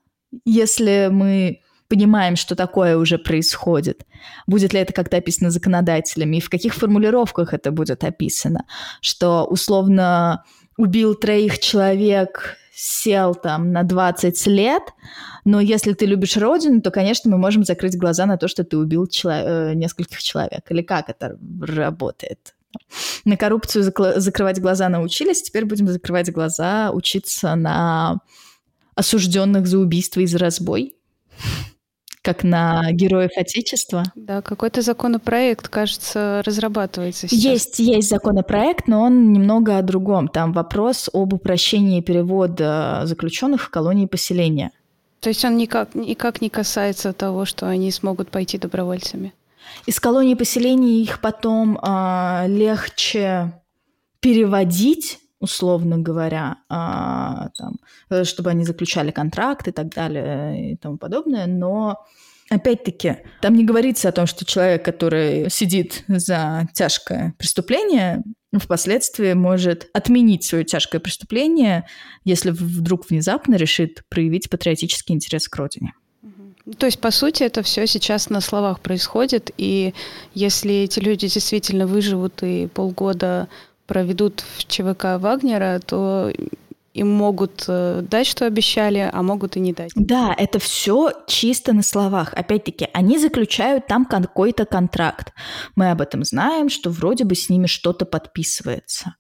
если 0.45 1.09
мы 1.11 1.61
понимаем, 1.89 2.37
что 2.37 2.55
такое 2.55 2.97
уже 2.97 3.19
происходит. 3.19 4.07
Будет 4.47 4.73
ли 4.73 4.81
это 4.81 4.93
как-то 4.93 5.17
описано 5.17 5.51
законодателями 5.51 6.37
и 6.37 6.41
в 6.41 6.51
каких 6.51 6.75
формулировках 6.75 7.55
это 7.55 7.71
будет 7.71 8.05
описано, 8.05 8.67
что 9.01 9.45
условно 9.45 10.45
убил 10.77 11.15
троих 11.15 11.59
человек, 11.59 12.57
сел 12.75 13.35
там 13.35 13.73
на 13.73 13.83
20 13.83 14.47
лет, 14.47 14.83
но 15.45 15.61
если 15.61 15.95
ты 15.95 16.07
любишь 16.07 16.37
родину, 16.37 16.81
то, 16.81 16.93
конечно, 16.93 17.29
мы 17.31 17.37
можем 17.37 17.65
закрыть 17.65 17.99
глаза 17.99 18.27
на 18.27 18.37
то, 18.37 18.47
что 18.47 18.63
ты 18.63 18.77
убил 18.77 19.09
чело- 19.09 19.33
э, 19.33 19.75
нескольких 19.75 20.23
человек. 20.23 20.71
Или 20.71 20.83
как 20.83 21.09
это 21.09 21.37
работает? 21.61 22.55
На 23.25 23.37
коррупцию 23.37 23.83
зак- 23.85 24.21
закрывать 24.21 24.61
глаза 24.61 24.89
научились, 24.89 25.43
теперь 25.43 25.65
будем 25.65 25.89
закрывать 25.89 26.31
глаза, 26.31 26.91
учиться 26.93 27.57
на 27.57 28.19
осужденных 28.95 29.67
за 29.67 29.79
убийство 29.79 30.21
и 30.21 30.27
за 30.27 30.39
разбой 30.39 30.95
как 32.29 32.45
на 32.45 32.93
героев 32.93 33.31
Отечества. 33.39 34.03
Да, 34.15 34.43
какой-то 34.43 34.83
законопроект, 34.83 35.69
кажется, 35.69 36.43
разрабатывается 36.45 37.27
сейчас. 37.27 37.43
Есть, 37.43 37.79
есть 37.79 38.11
законопроект, 38.11 38.87
но 38.87 39.01
он 39.01 39.33
немного 39.33 39.79
о 39.79 39.83
другом. 39.83 40.29
Там 40.29 40.53
вопрос 40.53 41.09
об 41.15 41.33
упрощении 41.33 42.03
перевода 42.03 43.01
заключенных 43.05 43.63
в 43.63 43.71
колонии 43.71 44.05
поселения. 44.05 44.73
То 45.21 45.31
есть 45.31 45.43
он 45.47 45.57
никак, 45.57 45.95
никак 45.95 46.43
не 46.43 46.51
касается 46.51 47.15
того, 47.15 47.47
что 47.47 47.67
они 47.67 47.91
смогут 47.91 48.29
пойти 48.29 48.59
добровольцами? 48.59 49.33
Из 49.87 49.99
колонии 49.99 50.35
поселений 50.35 51.03
их 51.03 51.23
потом 51.23 51.79
э, 51.79 52.45
легче 52.47 53.55
переводить 54.21 55.19
условно 55.41 55.99
говоря, 55.99 56.59
а, 56.69 57.51
там, 57.57 57.77
э, 58.11 58.25
чтобы 58.25 58.51
они 58.51 58.65
заключали 58.65 59.11
контракт 59.11 59.69
и 59.69 59.73
так 59.73 59.89
далее 59.89 60.73
и 60.73 60.77
тому 60.77 60.99
подобное, 60.99 61.47
но 61.47 62.05
Опять-таки, 62.51 63.19
там 63.43 63.55
не 63.55 63.65
говорится 63.65 64.09
о 64.09 64.13
том, 64.13 64.27
что 64.27 64.47
человек, 64.47 64.83
который 64.83 65.51
сидит 65.51 66.05
за 66.09 66.67
тяжкое 66.73 67.35
преступление, 67.37 68.23
впоследствии 68.59 69.35
может 69.35 69.91
отменить 69.93 70.45
свое 70.45 70.65
тяжкое 70.65 71.01
преступление, 71.01 71.87
если 72.25 72.51
вдруг 72.51 73.11
внезапно 73.11 73.57
решит 73.57 74.03
проявить 74.09 74.49
патриотический 74.49 75.15
интерес 75.15 75.47
к 75.47 75.57
родине. 75.57 75.93
То 76.79 76.87
есть, 76.87 77.01
по 77.01 77.11
сути, 77.11 77.45
это 77.45 77.63
все 77.63 77.87
сейчас 77.87 78.29
на 78.29 78.41
словах 78.41 78.81
происходит, 78.81 79.51
и 79.57 79.95
если 80.35 80.75
эти 80.75 81.01
люди 81.01 81.29
действительно 81.29 81.87
выживут 81.87 82.43
и 82.43 82.67
полгода 82.67 83.49
проведут 83.89 84.45
в 84.57 84.67
ЧВК 84.67 85.19
Вагнера, 85.19 85.81
то 85.85 86.31
им 86.95 87.09
могут 87.11 87.65
э, 87.69 88.03
дать, 88.09 88.27
что 88.27 88.47
обещали, 88.47 89.09
а 89.13 89.23
могут 89.23 89.57
и 89.57 89.61
не 89.61 89.73
дать. 89.73 89.91
Да, 89.95 90.35
это 90.37 90.59
все 90.59 91.13
чисто 91.27 91.73
на 91.73 91.83
словах. 91.83 92.35
Опять-таки, 92.35 92.89
они 92.93 93.19
заключают 93.19 93.87
там 93.87 94.05
какой-то 94.05 94.67
контракт. 94.67 95.33
Мы 95.77 95.91
об 95.91 96.01
этом 96.01 96.25
знаем, 96.25 96.69
что 96.69 96.91
вроде 96.91 97.25
бы 97.25 97.35
с 97.35 97.49
ними 97.49 97.67
что-то 97.67 98.05
подписывается. 98.05 99.15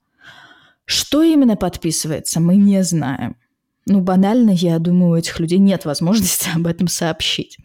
Что 0.84 1.22
именно 1.22 1.56
подписывается, 1.56 2.40
мы 2.40 2.56
не 2.56 2.82
знаем. 2.82 3.36
Ну, 3.86 4.00
банально, 4.00 4.50
я 4.50 4.78
думаю, 4.78 5.12
у 5.12 5.16
этих 5.16 5.40
людей 5.40 5.58
нет 5.58 5.86
возможности 5.86 6.50
об 6.54 6.66
этом 6.66 6.88
сообщить. 6.88 7.58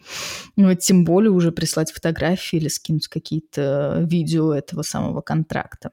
Ну, 0.55 0.73
тем 0.75 1.03
более 1.03 1.31
уже 1.31 1.51
прислать 1.51 1.91
фотографии 1.91 2.57
или 2.57 2.69
скинуть 2.69 3.07
какие-то 3.07 4.05
видео 4.07 4.53
этого 4.53 4.83
самого 4.83 5.21
контракта. 5.21 5.91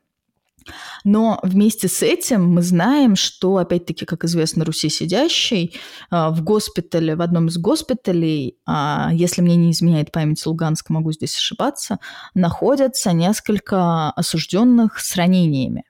Но 1.05 1.41
вместе 1.43 1.89
с 1.89 2.03
этим 2.03 2.55
мы 2.55 2.63
знаем, 2.63 3.17
что, 3.17 3.57
опять-таки, 3.57 4.05
как 4.05 4.25
известно, 4.25 4.65
Руси 4.65 4.89
сидящий 4.89 5.75
а, 6.11 6.31
в 6.31 6.43
госпитале, 6.43 7.17
в 7.17 7.23
одном 7.23 7.49
из 7.49 7.59
госпиталей, 7.59 8.57
а, 8.67 9.11
если 9.13 9.43
мне 9.43 9.57
не 9.57 9.71
изменяет 9.73 10.13
память 10.13 10.45
Луганска, 10.45 10.93
могу 10.93 11.13
здесь 11.13 11.37
ошибаться, 11.37 11.99
находятся 12.35 13.13
несколько 13.13 14.11
осужденных 14.11 14.99
с 14.99 15.17
ранениями. 15.17 15.85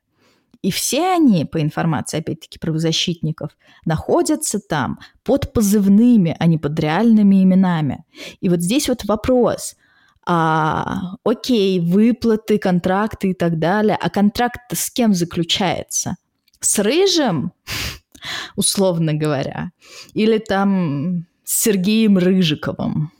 И 0.62 0.70
все 0.70 1.14
они, 1.14 1.46
по 1.46 1.60
информации, 1.62 2.18
опять-таки, 2.18 2.58
правозащитников, 2.58 3.50
находятся 3.86 4.60
там 4.60 4.98
под 5.24 5.52
позывными, 5.54 6.36
а 6.38 6.46
не 6.46 6.58
под 6.58 6.78
реальными 6.78 7.42
именами. 7.42 8.04
И 8.40 8.48
вот 8.48 8.60
здесь 8.60 8.88
вот 8.88 9.04
вопрос– 9.04 9.76
а, 10.32 11.16
окей, 11.24 11.80
выплаты, 11.80 12.58
контракты 12.58 13.30
и 13.30 13.34
так 13.34 13.58
далее. 13.58 13.98
А 14.00 14.08
контракт 14.10 14.60
с 14.72 14.88
кем 14.88 15.12
заключается? 15.12 16.14
С 16.60 16.78
Рыжим, 16.78 17.52
условно 18.56 19.12
говоря, 19.12 19.72
или 20.14 20.38
там 20.38 21.26
с 21.42 21.62
Сергеем 21.62 22.16
Рыжиковым? 22.16 23.10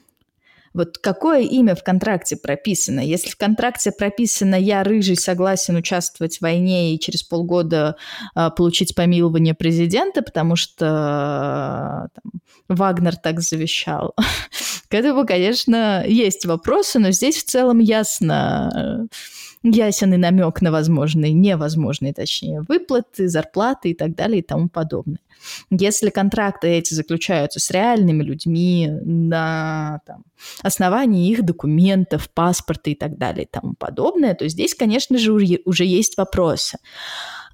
Вот 0.72 0.98
какое 0.98 1.42
имя 1.42 1.74
в 1.74 1.82
контракте 1.82 2.36
прописано? 2.36 3.00
Если 3.00 3.30
в 3.30 3.36
контракте 3.36 3.90
прописано 3.90 4.54
«я 4.54 4.84
рыжий, 4.84 5.16
согласен 5.16 5.76
участвовать 5.76 6.38
в 6.38 6.42
войне 6.42 6.94
и 6.94 7.00
через 7.00 7.22
полгода 7.22 7.96
э, 8.36 8.50
получить 8.56 8.94
помилование 8.94 9.54
президента, 9.54 10.22
потому 10.22 10.54
что 10.56 12.08
э, 12.14 12.20
там, 12.20 12.32
Вагнер 12.68 13.16
так 13.16 13.40
завещал», 13.40 14.14
к 14.88 14.94
этому, 14.94 15.26
конечно, 15.26 16.04
есть 16.06 16.46
вопросы, 16.46 16.98
но 16.98 17.10
здесь 17.10 17.36
в 17.36 17.44
целом 17.44 17.78
ясно, 17.78 19.08
ясен 19.62 20.14
и 20.14 20.16
намек 20.16 20.62
на 20.62 20.70
возможные, 20.70 21.32
невозможные, 21.32 22.12
точнее, 22.12 22.64
выплаты, 22.68 23.28
зарплаты 23.28 23.90
и 23.90 23.94
так 23.94 24.14
далее 24.14 24.40
и 24.40 24.42
тому 24.42 24.68
подобное. 24.68 25.20
Если 25.70 26.10
контракты 26.10 26.68
эти 26.68 26.92
заключаются 26.94 27.60
с 27.60 27.70
реальными 27.70 28.22
людьми 28.22 28.90
на 29.02 30.00
там, 30.06 30.24
основании 30.62 31.30
их 31.30 31.44
документов, 31.44 32.30
паспорта 32.30 32.90
и 32.90 32.94
так 32.94 33.16
далее 33.16 33.44
и 33.44 33.48
тому 33.50 33.74
подобное, 33.74 34.34
то 34.34 34.46
здесь, 34.48 34.74
конечно 34.74 35.18
же, 35.18 35.32
уже 35.32 35.84
есть 35.84 36.16
вопросы. 36.16 36.78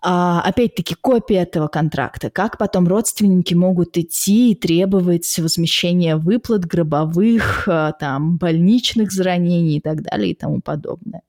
А, 0.03 0.41
опять-таки, 0.43 0.95
копия 0.95 1.43
этого 1.43 1.69
контракта. 1.69 2.31
Как 2.31 2.59
потом 2.59 2.87
родственники 2.87 3.55
могут 3.55 3.97
идти 3.97 4.53
и 4.53 4.55
требовать 4.55 5.39
возмещения 5.39 6.17
выплат 6.17 6.65
гробовых, 6.65 7.67
а, 7.67 7.93
там, 7.93 8.37
больничных 8.37 9.11
заранений 9.11 9.79
и 9.79 9.81
так 9.81 10.03
далее 10.03 10.33
и 10.33 10.35
тому 10.35 10.61
подобное. 10.61 11.23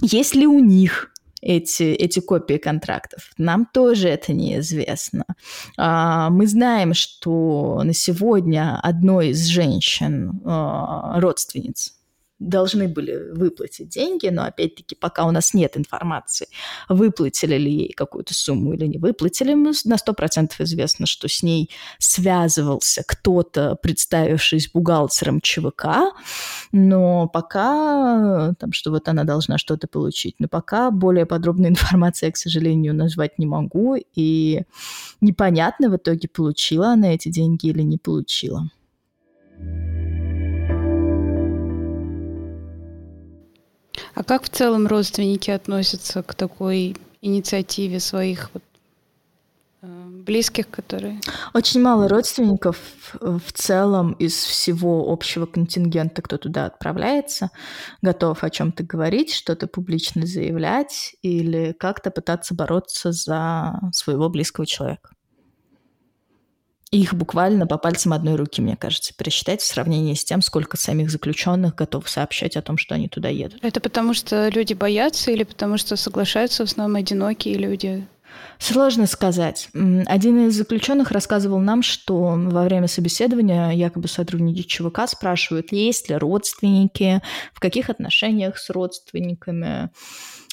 Есть 0.00 0.34
ли 0.34 0.46
у 0.46 0.58
них 0.58 1.10
эти, 1.42 1.84
эти 1.84 2.20
копии 2.20 2.58
контрактов. 2.58 3.30
Нам 3.38 3.66
тоже 3.66 4.08
это 4.08 4.32
неизвестно. 4.32 5.24
А, 5.76 6.30
мы 6.30 6.46
знаем, 6.46 6.94
что 6.94 7.80
на 7.82 7.94
сегодня 7.94 8.78
одной 8.82 9.30
из 9.30 9.46
женщин, 9.46 10.40
а, 10.44 11.18
родственниц 11.20 11.94
должны 12.40 12.88
были 12.88 13.30
выплатить 13.32 13.90
деньги, 13.90 14.28
но 14.28 14.44
опять-таки 14.44 14.94
пока 14.94 15.26
у 15.26 15.30
нас 15.30 15.54
нет 15.54 15.76
информации, 15.76 16.48
выплатили 16.88 17.56
ли 17.56 17.70
ей 17.70 17.92
какую-то 17.92 18.34
сумму 18.34 18.72
или 18.72 18.86
не 18.86 18.98
выплатили, 18.98 19.54
мы 19.54 19.72
на 19.84 19.94
100% 19.94 20.52
известно, 20.58 21.06
что 21.06 21.28
с 21.28 21.42
ней 21.42 21.70
связывался 21.98 23.04
кто-то, 23.06 23.76
представившись 23.76 24.70
бухгалтером 24.72 25.40
ЧВК, 25.40 26.14
но 26.72 27.28
пока, 27.28 28.54
там, 28.58 28.72
что 28.72 28.90
вот 28.90 29.08
она 29.08 29.24
должна 29.24 29.58
что-то 29.58 29.86
получить, 29.86 30.36
но 30.38 30.48
пока 30.48 30.90
более 30.90 31.26
подробной 31.26 31.68
информации 31.70 32.26
я, 32.26 32.32
к 32.32 32.36
сожалению, 32.38 32.94
назвать 32.94 33.38
не 33.38 33.46
могу, 33.46 33.96
и 34.14 34.62
непонятно 35.20 35.90
в 35.90 35.96
итоге, 35.96 36.28
получила 36.28 36.88
она 36.88 37.14
эти 37.14 37.28
деньги 37.28 37.66
или 37.66 37.82
не 37.82 37.98
получила. 37.98 38.70
А 44.20 44.22
как 44.22 44.42
в 44.42 44.50
целом 44.50 44.86
родственники 44.86 45.50
относятся 45.50 46.22
к 46.22 46.34
такой 46.34 46.94
инициативе 47.22 48.00
своих 48.00 48.50
вот, 48.52 48.62
э, 49.80 49.86
близких, 50.26 50.68
которые... 50.68 51.22
Очень 51.54 51.80
мало 51.80 52.06
родственников 52.06 52.76
в 53.18 53.50
целом 53.54 54.12
из 54.12 54.34
всего 54.34 55.10
общего 55.10 55.46
контингента, 55.46 56.20
кто 56.20 56.36
туда 56.36 56.66
отправляется, 56.66 57.48
готов 58.02 58.44
о 58.44 58.50
чем-то 58.50 58.82
говорить, 58.82 59.32
что-то 59.32 59.66
публично 59.66 60.26
заявлять 60.26 61.16
или 61.22 61.72
как-то 61.72 62.10
пытаться 62.10 62.54
бороться 62.54 63.12
за 63.12 63.80
своего 63.94 64.28
близкого 64.28 64.66
человека. 64.66 65.12
Их 66.90 67.14
буквально 67.14 67.68
по 67.68 67.78
пальцам 67.78 68.12
одной 68.12 68.34
руки, 68.34 68.60
мне 68.60 68.76
кажется, 68.76 69.14
пересчитать 69.16 69.60
в 69.60 69.66
сравнении 69.66 70.14
с 70.14 70.24
тем, 70.24 70.42
сколько 70.42 70.76
самих 70.76 71.10
заключенных 71.10 71.76
готов 71.76 72.08
сообщать 72.08 72.56
о 72.56 72.62
том, 72.62 72.78
что 72.78 72.96
они 72.96 73.08
туда 73.08 73.28
едут. 73.28 73.60
Это 73.62 73.80
потому, 73.80 74.12
что 74.12 74.48
люди 74.48 74.74
боятся 74.74 75.30
или 75.30 75.44
потому, 75.44 75.78
что 75.78 75.94
соглашаются 75.94 76.66
в 76.66 76.68
основном 76.68 76.96
одинокие 76.96 77.54
люди? 77.54 78.06
Сложно 78.58 79.06
сказать. 79.06 79.68
Один 79.72 80.48
из 80.48 80.56
заключенных 80.56 81.12
рассказывал 81.12 81.60
нам, 81.60 81.82
что 81.82 82.34
во 82.36 82.64
время 82.64 82.88
собеседования 82.88 83.70
якобы 83.70 84.08
сотрудники 84.08 84.62
ЧВК 84.62 85.08
спрашивают, 85.08 85.72
есть 85.72 86.10
ли 86.10 86.16
родственники, 86.16 87.22
в 87.54 87.60
каких 87.60 87.88
отношениях 87.88 88.58
с 88.58 88.68
родственниками, 88.68 89.90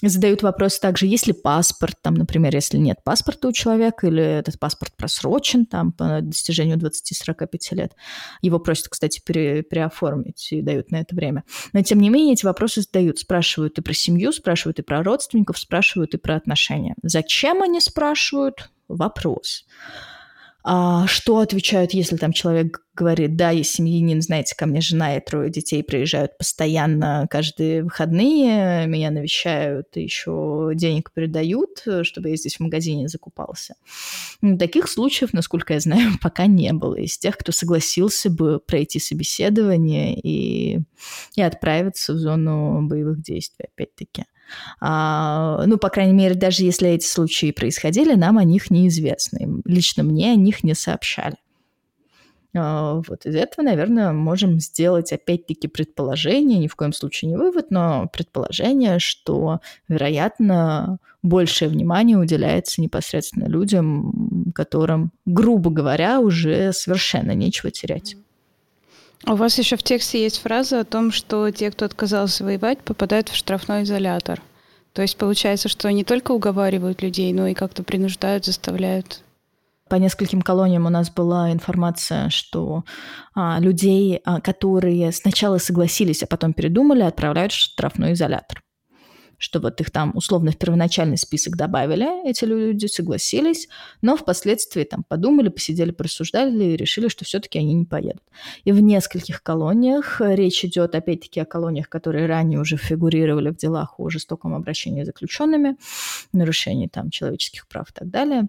задают 0.03 0.43
вопрос 0.43 0.79
также, 0.79 1.07
есть 1.07 1.27
ли 1.27 1.33
паспорт, 1.33 1.95
там, 2.01 2.13
например, 2.13 2.53
если 2.53 2.77
нет 2.77 2.97
паспорта 3.03 3.47
у 3.47 3.51
человека, 3.51 4.07
или 4.07 4.23
этот 4.23 4.59
паспорт 4.59 4.93
просрочен 4.95 5.65
там, 5.65 5.91
по 5.91 6.19
достижению 6.21 6.77
20-45 6.77 7.47
лет. 7.71 7.93
Его 8.41 8.59
просят, 8.59 8.89
кстати, 8.89 9.21
пере, 9.25 9.63
переоформить 9.63 10.51
и 10.51 10.61
дают 10.61 10.91
на 10.91 10.97
это 10.97 11.15
время. 11.15 11.43
Но, 11.73 11.81
тем 11.81 11.99
не 11.99 12.09
менее, 12.09 12.33
эти 12.33 12.45
вопросы 12.45 12.81
задают. 12.81 13.19
Спрашивают 13.19 13.79
и 13.79 13.81
про 13.81 13.93
семью, 13.93 14.31
спрашивают 14.31 14.79
и 14.79 14.83
про 14.83 15.01
родственников, 15.03 15.57
спрашивают 15.57 16.13
и 16.13 16.17
про 16.17 16.35
отношения. 16.35 16.95
Зачем 17.01 17.63
они 17.63 17.81
спрашивают? 17.81 18.69
Вопрос. 18.87 19.65
А 20.69 21.07
что 21.07 21.37
отвечают, 21.39 21.93
если 21.93 22.17
там 22.17 22.33
человек 22.33 22.83
говорит, 22.93 23.37
да, 23.37 23.51
я 23.51 23.63
семьянин, 23.63 24.21
знаете, 24.21 24.53
ко 24.53 24.65
мне 24.65 24.81
жена 24.81 25.15
и 25.15 25.21
трое 25.21 25.49
детей 25.49 25.81
приезжают 25.81 26.37
постоянно 26.37 27.25
каждые 27.29 27.83
выходные, 27.83 28.85
меня 28.85 29.09
навещают, 29.09 29.95
еще 29.95 30.71
денег 30.75 31.13
передают, 31.13 31.85
чтобы 32.01 32.31
я 32.31 32.35
здесь 32.35 32.57
в 32.57 32.59
магазине 32.59 33.07
закупался. 33.07 33.75
Таких 34.59 34.89
случаев, 34.89 35.31
насколько 35.31 35.73
я 35.73 35.79
знаю, 35.79 36.11
пока 36.21 36.47
не 36.47 36.73
было. 36.73 36.95
Из 36.95 37.17
тех, 37.17 37.37
кто 37.37 37.53
согласился 37.53 38.29
бы 38.29 38.59
пройти 38.59 38.99
собеседование 38.99 40.19
и, 40.19 40.79
и 41.35 41.41
отправиться 41.41 42.11
в 42.11 42.17
зону 42.17 42.85
боевых 42.85 43.21
действий, 43.21 43.67
опять-таки. 43.73 44.25
А, 44.79 45.63
ну, 45.65 45.77
по 45.77 45.89
крайней 45.89 46.13
мере, 46.13 46.35
даже 46.35 46.63
если 46.63 46.89
эти 46.89 47.05
случаи 47.05 47.51
происходили, 47.51 48.13
нам 48.13 48.37
о 48.37 48.43
них 48.43 48.69
неизвестны. 48.69 49.61
Лично 49.65 50.03
мне 50.03 50.31
о 50.31 50.35
них 50.35 50.63
не 50.63 50.73
сообщали. 50.73 51.37
А, 52.55 53.01
вот 53.07 53.25
из 53.25 53.35
этого, 53.35 53.65
наверное, 53.65 54.11
можем 54.11 54.59
сделать 54.59 55.11
опять-таки 55.11 55.67
предположение, 55.67 56.59
ни 56.59 56.67
в 56.67 56.75
коем 56.75 56.93
случае 56.93 57.31
не 57.31 57.37
вывод, 57.37 57.71
но 57.71 58.09
предположение, 58.11 58.99
что, 58.99 59.59
вероятно, 59.87 60.99
большее 61.23 61.69
внимание 61.69 62.17
уделяется 62.17 62.81
непосредственно 62.81 63.45
людям, 63.45 64.51
которым, 64.55 65.11
грубо 65.25 65.69
говоря, 65.69 66.19
уже 66.19 66.73
совершенно 66.73 67.31
нечего 67.31 67.71
терять. 67.71 68.15
У 69.25 69.35
вас 69.35 69.57
еще 69.57 69.75
в 69.75 69.83
тексте 69.83 70.21
есть 70.21 70.39
фраза 70.39 70.81
о 70.81 70.85
том, 70.85 71.11
что 71.11 71.49
те, 71.51 71.71
кто 71.71 71.85
отказался 71.85 72.43
воевать, 72.43 72.79
попадают 72.83 73.29
в 73.29 73.35
штрафной 73.35 73.83
изолятор. 73.83 74.41
То 74.93 75.01
есть 75.01 75.17
получается, 75.17 75.69
что 75.69 75.91
не 75.91 76.03
только 76.03 76.31
уговаривают 76.31 77.01
людей, 77.01 77.33
но 77.33 77.47
и 77.47 77.53
как-то 77.53 77.83
принуждают, 77.83 78.45
заставляют. 78.45 79.21
По 79.89 79.95
нескольким 79.95 80.41
колониям 80.41 80.85
у 80.85 80.89
нас 80.89 81.09
была 81.09 81.51
информация, 81.51 82.29
что 82.29 82.83
а, 83.33 83.59
людей, 83.59 84.21
а, 84.25 84.41
которые 84.41 85.11
сначала 85.11 85.59
согласились, 85.59 86.23
а 86.23 86.27
потом 86.27 86.53
передумали, 86.53 87.03
отправляют 87.03 87.53
в 87.53 87.55
штрафной 87.55 88.13
изолятор 88.13 88.61
что 89.37 89.59
вот 89.59 89.79
их 89.81 89.91
там 89.91 90.11
условно 90.15 90.51
в 90.51 90.57
первоначальный 90.57 91.17
список 91.17 91.55
добавили, 91.55 92.27
эти 92.27 92.45
люди 92.45 92.87
согласились, 92.87 93.67
но 94.01 94.17
впоследствии 94.17 94.83
там 94.83 95.03
подумали, 95.07 95.49
посидели, 95.49 95.91
просуждали 95.91 96.63
и 96.63 96.75
решили, 96.75 97.07
что 97.07 97.25
все-таки 97.25 97.59
они 97.59 97.73
не 97.73 97.85
поедут. 97.85 98.23
И 98.63 98.71
в 98.71 98.81
нескольких 98.81 99.43
колониях, 99.43 100.21
речь 100.21 100.65
идет 100.65 100.95
опять-таки 100.95 101.39
о 101.39 101.45
колониях, 101.45 101.89
которые 101.89 102.25
ранее 102.25 102.59
уже 102.59 102.77
фигурировали 102.77 103.49
в 103.49 103.57
делах 103.57 103.99
о 103.99 104.09
жестоком 104.09 104.55
обращении 104.55 105.03
с 105.03 105.07
заключенными, 105.07 105.77
нарушении 106.33 106.87
там 106.87 107.09
человеческих 107.09 107.67
прав 107.67 107.89
и 107.89 107.93
так 107.93 108.09
далее, 108.09 108.47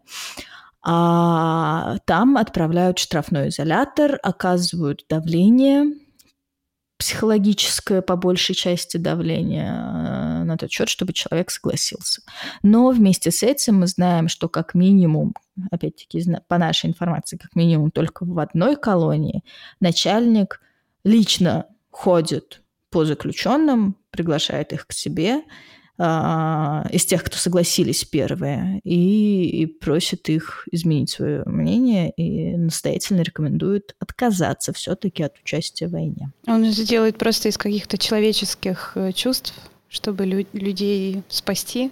а 0.83 1.99
там 2.07 2.37
отправляют 2.37 2.99
штрафной 2.99 3.49
изолятор, 3.49 4.19
оказывают 4.23 5.05
давление, 5.09 5.93
психологическое 6.99 8.03
по 8.03 8.17
большей 8.17 8.55
части 8.55 8.97
давление 8.97 9.71
э, 9.71 10.43
на 10.45 10.57
тот 10.59 10.71
счет, 10.71 10.89
чтобы 10.89 11.13
человек 11.13 11.51
согласился. 11.51 12.23
Но 12.63 12.91
вместе 12.91 13.31
с 13.31 13.43
этим 13.43 13.77
мы 13.77 13.87
знаем, 13.87 14.29
что 14.29 14.49
как 14.49 14.75
минимум, 14.75 15.35
опять-таки 15.71 16.25
по 16.49 16.59
нашей 16.59 16.87
информации, 16.91 17.37
как 17.37 17.55
минимум 17.55 17.93
только 17.93 18.25
в 18.25 18.39
одной 18.41 18.77
колонии 18.77 19.45
начальник 19.81 20.61
лично 21.05 21.67
ходит 21.91 22.63
по 22.91 23.05
заключенным, 23.05 23.97
приглашает 24.11 24.73
их 24.73 24.87
к 24.87 24.93
себе, 24.93 25.43
из 25.99 27.05
тех, 27.07 27.25
кто 27.25 27.37
согласились 27.37 28.05
первые, 28.05 28.81
и, 28.85 29.63
и 29.63 29.67
просит 29.67 30.29
их 30.29 30.69
изменить 30.71 31.11
свое 31.11 31.43
мнение 31.45 32.13
и 32.13 32.57
настоятельно 32.57 33.23
рекомендует 33.23 33.97
отказаться 33.99 34.73
все-таки 34.73 35.25
от 35.25 35.37
участия 35.39 35.89
в 35.89 35.93
войне. 35.93 36.31
Он 36.47 36.65
это 36.65 36.87
делает 36.87 37.19
просто 37.19 37.49
из 37.49 37.59
каких-то 37.59 37.99
человеческих 37.99 38.93
э, 38.95 39.13
чувств, 39.13 39.55
чтобы 39.89 40.25
лю- 40.25 40.47
людей 40.53 41.23
спасти? 41.29 41.91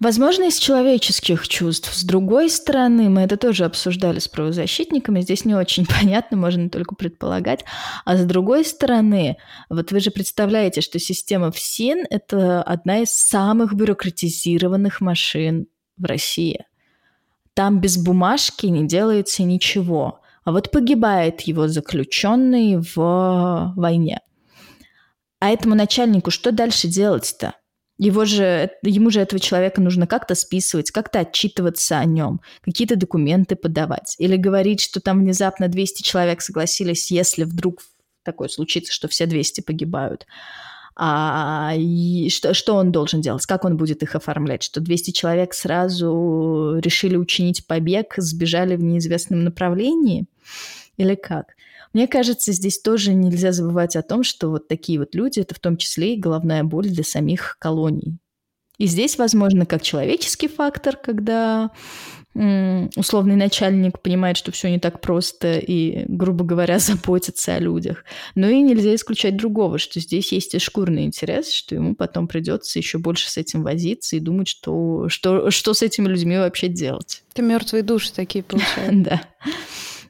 Возможно, 0.00 0.44
из 0.44 0.58
человеческих 0.58 1.46
чувств. 1.46 1.92
С 1.94 2.04
другой 2.04 2.48
стороны, 2.48 3.10
мы 3.10 3.20
это 3.20 3.36
тоже 3.36 3.66
обсуждали 3.66 4.18
с 4.18 4.28
правозащитниками, 4.28 5.20
здесь 5.20 5.44
не 5.44 5.54
очень 5.54 5.86
понятно, 6.00 6.38
можно 6.38 6.70
только 6.70 6.94
предполагать. 6.94 7.64
А 8.06 8.16
с 8.16 8.24
другой 8.24 8.64
стороны, 8.64 9.36
вот 9.68 9.92
вы 9.92 10.00
же 10.00 10.10
представляете, 10.10 10.80
что 10.80 10.98
система 10.98 11.52
ФСИН– 11.52 12.06
это 12.10 12.62
одна 12.62 13.00
из 13.00 13.10
самых 13.10 13.74
бюрократизированных 13.74 15.02
машин 15.02 15.66
в 15.98 16.04
России. 16.06 16.64
Там 17.52 17.80
без 17.80 17.98
бумажки 17.98 18.66
не 18.66 18.86
делается 18.86 19.42
ничего. 19.42 20.20
А 20.44 20.52
вот 20.52 20.70
погибает 20.70 21.42
его 21.42 21.68
заключенный 21.68 22.76
в 22.76 23.74
войне. 23.76 24.20
А 25.40 25.50
этому 25.50 25.74
начальнику 25.74 26.30
что 26.30 26.52
дальше 26.52 26.88
делать-то? 26.88 27.54
Его 28.00 28.24
же, 28.24 28.70
ему 28.82 29.10
же 29.10 29.20
этого 29.20 29.38
человека 29.38 29.82
нужно 29.82 30.06
как-то 30.06 30.34
списывать, 30.34 30.90
как-то 30.90 31.18
отчитываться 31.18 31.98
о 31.98 32.06
нем, 32.06 32.40
какие-то 32.62 32.96
документы 32.96 33.56
подавать. 33.56 34.16
Или 34.18 34.36
говорить, 34.36 34.80
что 34.80 35.00
там 35.00 35.18
внезапно 35.18 35.68
200 35.68 36.02
человек 36.02 36.40
согласились, 36.40 37.10
если 37.10 37.44
вдруг 37.44 37.82
такое 38.22 38.48
случится, 38.48 38.90
что 38.90 39.06
все 39.08 39.26
200 39.26 39.60
погибают. 39.60 40.26
А, 40.96 41.74
и 41.76 42.30
что, 42.30 42.54
что 42.54 42.76
он 42.76 42.90
должен 42.90 43.20
делать? 43.20 43.44
Как 43.44 43.66
он 43.66 43.76
будет 43.76 44.02
их 44.02 44.14
оформлять? 44.14 44.62
Что 44.62 44.80
200 44.80 45.10
человек 45.10 45.52
сразу 45.52 46.78
решили 46.82 47.16
учинить 47.16 47.66
побег, 47.66 48.14
сбежали 48.16 48.76
в 48.76 48.82
неизвестном 48.82 49.44
направлении? 49.44 50.24
Или 50.96 51.16
как? 51.16 51.48
Мне 51.92 52.06
кажется, 52.06 52.52
здесь 52.52 52.80
тоже 52.80 53.12
нельзя 53.14 53.52
забывать 53.52 53.96
о 53.96 54.02
том, 54.02 54.22
что 54.22 54.50
вот 54.50 54.68
такие 54.68 54.98
вот 54.98 55.14
люди– 55.14 55.40
это 55.40 55.54
в 55.54 55.60
том 55.60 55.76
числе 55.76 56.14
и 56.14 56.20
головная 56.20 56.62
боль 56.62 56.88
для 56.88 57.04
самих 57.04 57.56
колоний. 57.58 58.18
И 58.78 58.86
здесь, 58.86 59.18
возможно, 59.18 59.66
как 59.66 59.82
человеческий 59.82 60.48
фактор, 60.48 60.96
когда 60.96 61.70
условный 62.32 63.34
начальник 63.34 64.00
понимает, 64.00 64.36
что 64.36 64.52
все 64.52 64.70
не 64.70 64.78
так 64.78 65.00
просто 65.00 65.58
и, 65.58 66.04
грубо 66.06 66.44
говоря, 66.44 66.78
заботится 66.78 67.56
о 67.56 67.58
людях. 67.58 68.04
Но 68.34 68.48
и 68.48 68.60
нельзя 68.60 68.94
исключать 68.94 69.36
другого, 69.36 69.78
что 69.78 69.98
здесь 70.00 70.32
есть 70.32 70.54
и 70.54 70.58
шкурный 70.58 71.04
интерес, 71.04 71.50
что 71.50 71.74
ему 71.74 71.94
потом 71.94 72.28
придется 72.28 72.78
еще 72.78 72.98
больше 72.98 73.30
с 73.30 73.36
этим 73.36 73.62
возиться 73.62 74.16
и 74.16 74.20
думать, 74.20 74.48
что, 74.48 75.08
что, 75.08 75.50
что 75.50 75.74
с 75.74 75.82
этими 75.82 76.08
людьми 76.08 76.38
вообще 76.38 76.68
делать. 76.68 77.22
Это 77.32 77.42
мертвые 77.42 77.82
души 77.82 78.12
такие 78.12 78.44
получаются. 78.44 78.92
Да. 78.92 79.22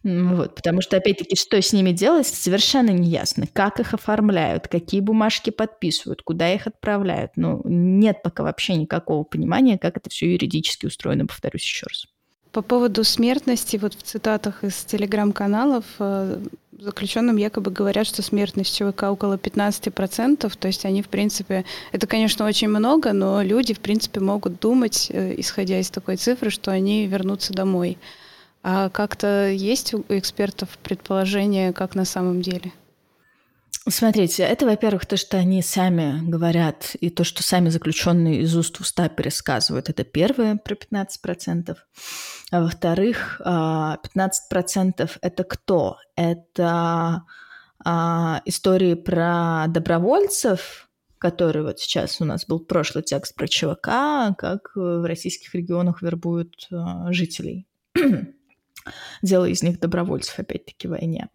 Вот, 0.03 0.55
потому 0.55 0.81
что, 0.81 0.97
опять-таки, 0.97 1.37
что 1.37 1.61
с 1.61 1.73
ними 1.73 1.93
делать, 1.93 2.27
совершенно 2.27 2.91
не 2.91 3.09
ясно. 3.09 3.47
Как 3.53 3.81
их 3.81 3.93
оформляют, 3.93 4.67
какие 4.67 5.01
бумажки 5.01 5.51
подписывают, 5.51 6.23
куда 6.23 6.53
их 6.53 6.67
отправляют. 6.67 7.33
Ну, 7.37 7.61
нет 7.65 8.23
пока 8.23 8.43
вообще 8.43 8.77
никакого 8.77 9.25
понимания, 9.25 9.79
как 9.79 9.99
это 9.99 10.09
все 10.09 10.33
юридически 10.33 10.87
устроено, 10.87 11.27
повторюсь 11.27 11.63
еще 11.63 11.87
раз. 11.87 12.07
По 12.53 12.63
поводу 12.63 13.05
смертности, 13.05 13.77
вот 13.77 13.95
в 13.95 14.03
цитатах 14.03 14.65
из 14.65 14.85
телеграм-каналов 14.85 15.85
э, 16.01 16.39
заключенным 16.81 17.37
якобы 17.37 17.71
говорят, 17.71 18.07
что 18.07 18.23
смертность 18.23 18.75
ЧВК 18.75 19.05
около 19.05 19.35
15%, 19.35 20.53
то 20.59 20.67
есть 20.67 20.85
они, 20.85 21.03
в 21.03 21.09
принципе, 21.09 21.65
это, 21.93 22.07
конечно, 22.07 22.47
очень 22.47 22.69
много, 22.69 23.13
но 23.13 23.43
люди, 23.43 23.75
в 23.75 23.81
принципе, 23.81 24.19
могут 24.21 24.59
думать, 24.59 25.09
э, 25.11 25.35
исходя 25.39 25.79
из 25.79 25.91
такой 25.91 26.17
цифры, 26.17 26.51
что 26.51 26.73
они 26.73 27.07
вернутся 27.07 27.53
домой. 27.53 27.99
А 28.63 28.91
как-то 28.91 29.49
есть 29.49 29.95
у 29.95 30.05
экспертов 30.09 30.77
предположение, 30.83 31.73
как 31.73 31.95
на 31.95 32.05
самом 32.05 32.43
деле? 32.43 32.73
Смотрите, 33.89 34.43
это, 34.43 34.67
во-первых, 34.67 35.07
то, 35.07 35.17
что 35.17 35.39
они 35.39 35.63
сами 35.63 36.21
говорят, 36.29 36.95
и 37.01 37.09
то, 37.09 37.25
что 37.25 37.43
сами 37.43 37.71
заключенные 37.71 38.43
из 38.43 38.55
уст 38.55 38.77
в 38.77 38.83
уста 38.83 39.09
пересказывают, 39.09 39.89
это 39.89 40.05
первое 40.05 40.57
про 40.57 40.75
15%. 40.75 41.77
А 42.51 42.61
во-вторых, 42.61 43.41
15% 43.41 43.47
а, 43.47 43.99
это 45.23 45.45
кто? 45.45 45.97
Это 46.15 47.25
а, 47.83 48.43
истории 48.45 48.95
про 48.95 49.65
добровольцев, 49.69 50.91
которые 51.17 51.65
вот 51.65 51.81
сейчас 51.81 52.21
у 52.21 52.27
нас 52.27 52.45
был 52.47 52.61
прошлый 52.61 53.03
текст 53.03 53.35
про 53.35 53.49
ЧВК, 53.49 54.37
как 54.37 54.73
в 54.75 55.07
российских 55.07 55.55
регионах 55.55 56.03
вербуют 56.03 56.69
жителей 57.09 57.67
делая 59.23 59.51
из 59.51 59.63
них 59.63 59.81
добровольцев, 59.81 60.39
опять-таки, 60.39 60.89
в 60.89 60.93
войне. 60.93 61.29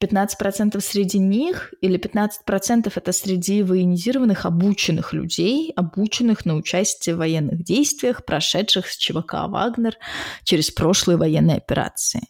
15% 0.00 0.80
среди 0.80 1.18
них 1.18 1.72
или 1.80 1.98
15% 1.98 2.92
это 2.94 3.12
среди 3.12 3.62
военизированных, 3.62 4.46
обученных 4.46 5.12
людей, 5.12 5.72
обученных 5.76 6.44
на 6.44 6.56
участие 6.56 7.14
в 7.14 7.18
военных 7.18 7.62
действиях, 7.62 8.24
прошедших 8.24 8.88
с 8.88 8.96
ЧВК 8.96 9.34
«Вагнер» 9.48 9.96
через 10.42 10.70
прошлые 10.70 11.16
военные 11.16 11.56
операции. 11.56 12.22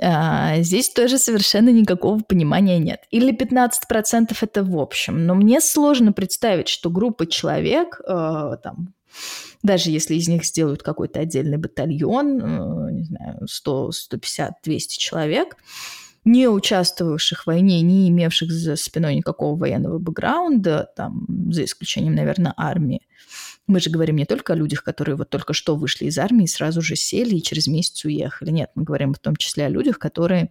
А, 0.00 0.56
здесь 0.58 0.90
тоже 0.90 1.18
совершенно 1.18 1.70
никакого 1.70 2.20
понимания 2.20 2.78
нет. 2.78 3.00
Или 3.10 3.32
15% 3.32 4.36
это 4.40 4.64
в 4.64 4.78
общем. 4.78 5.24
Но 5.26 5.34
мне 5.34 5.60
сложно 5.60 6.12
представить, 6.12 6.68
что 6.68 6.90
группа 6.90 7.26
человек, 7.26 8.00
э, 8.00 8.56
там, 8.62 8.94
даже 9.64 9.90
если 9.90 10.14
из 10.14 10.28
них 10.28 10.44
сделают 10.44 10.82
какой-то 10.82 11.20
отдельный 11.20 11.56
батальон, 11.56 12.40
э, 12.40 12.92
не 12.92 13.04
знаю, 13.04 13.48
100, 13.48 13.92
150, 13.92 14.58
200 14.62 14.98
человек, 14.98 15.56
не 16.26 16.48
участвовавших 16.48 17.42
в 17.42 17.46
войне, 17.46 17.80
не 17.80 18.08
имевших 18.10 18.52
за 18.52 18.76
спиной 18.76 19.16
никакого 19.16 19.56
военного 19.56 19.98
бэкграунда, 19.98 20.90
там, 20.94 21.26
за 21.50 21.64
исключением, 21.64 22.14
наверное, 22.14 22.52
армии. 22.56 23.00
Мы 23.66 23.80
же 23.80 23.88
говорим 23.88 24.16
не 24.16 24.26
только 24.26 24.52
о 24.52 24.56
людях, 24.56 24.84
которые 24.84 25.16
вот 25.16 25.30
только 25.30 25.54
что 25.54 25.76
вышли 25.76 26.06
из 26.06 26.18
армии, 26.18 26.44
сразу 26.44 26.82
же 26.82 26.94
сели 26.94 27.36
и 27.36 27.42
через 27.42 27.66
месяц 27.66 28.04
уехали. 28.04 28.50
Нет, 28.50 28.70
мы 28.74 28.84
говорим 28.84 29.14
в 29.14 29.18
том 29.18 29.34
числе 29.34 29.64
о 29.64 29.70
людях, 29.70 29.98
которые 29.98 30.50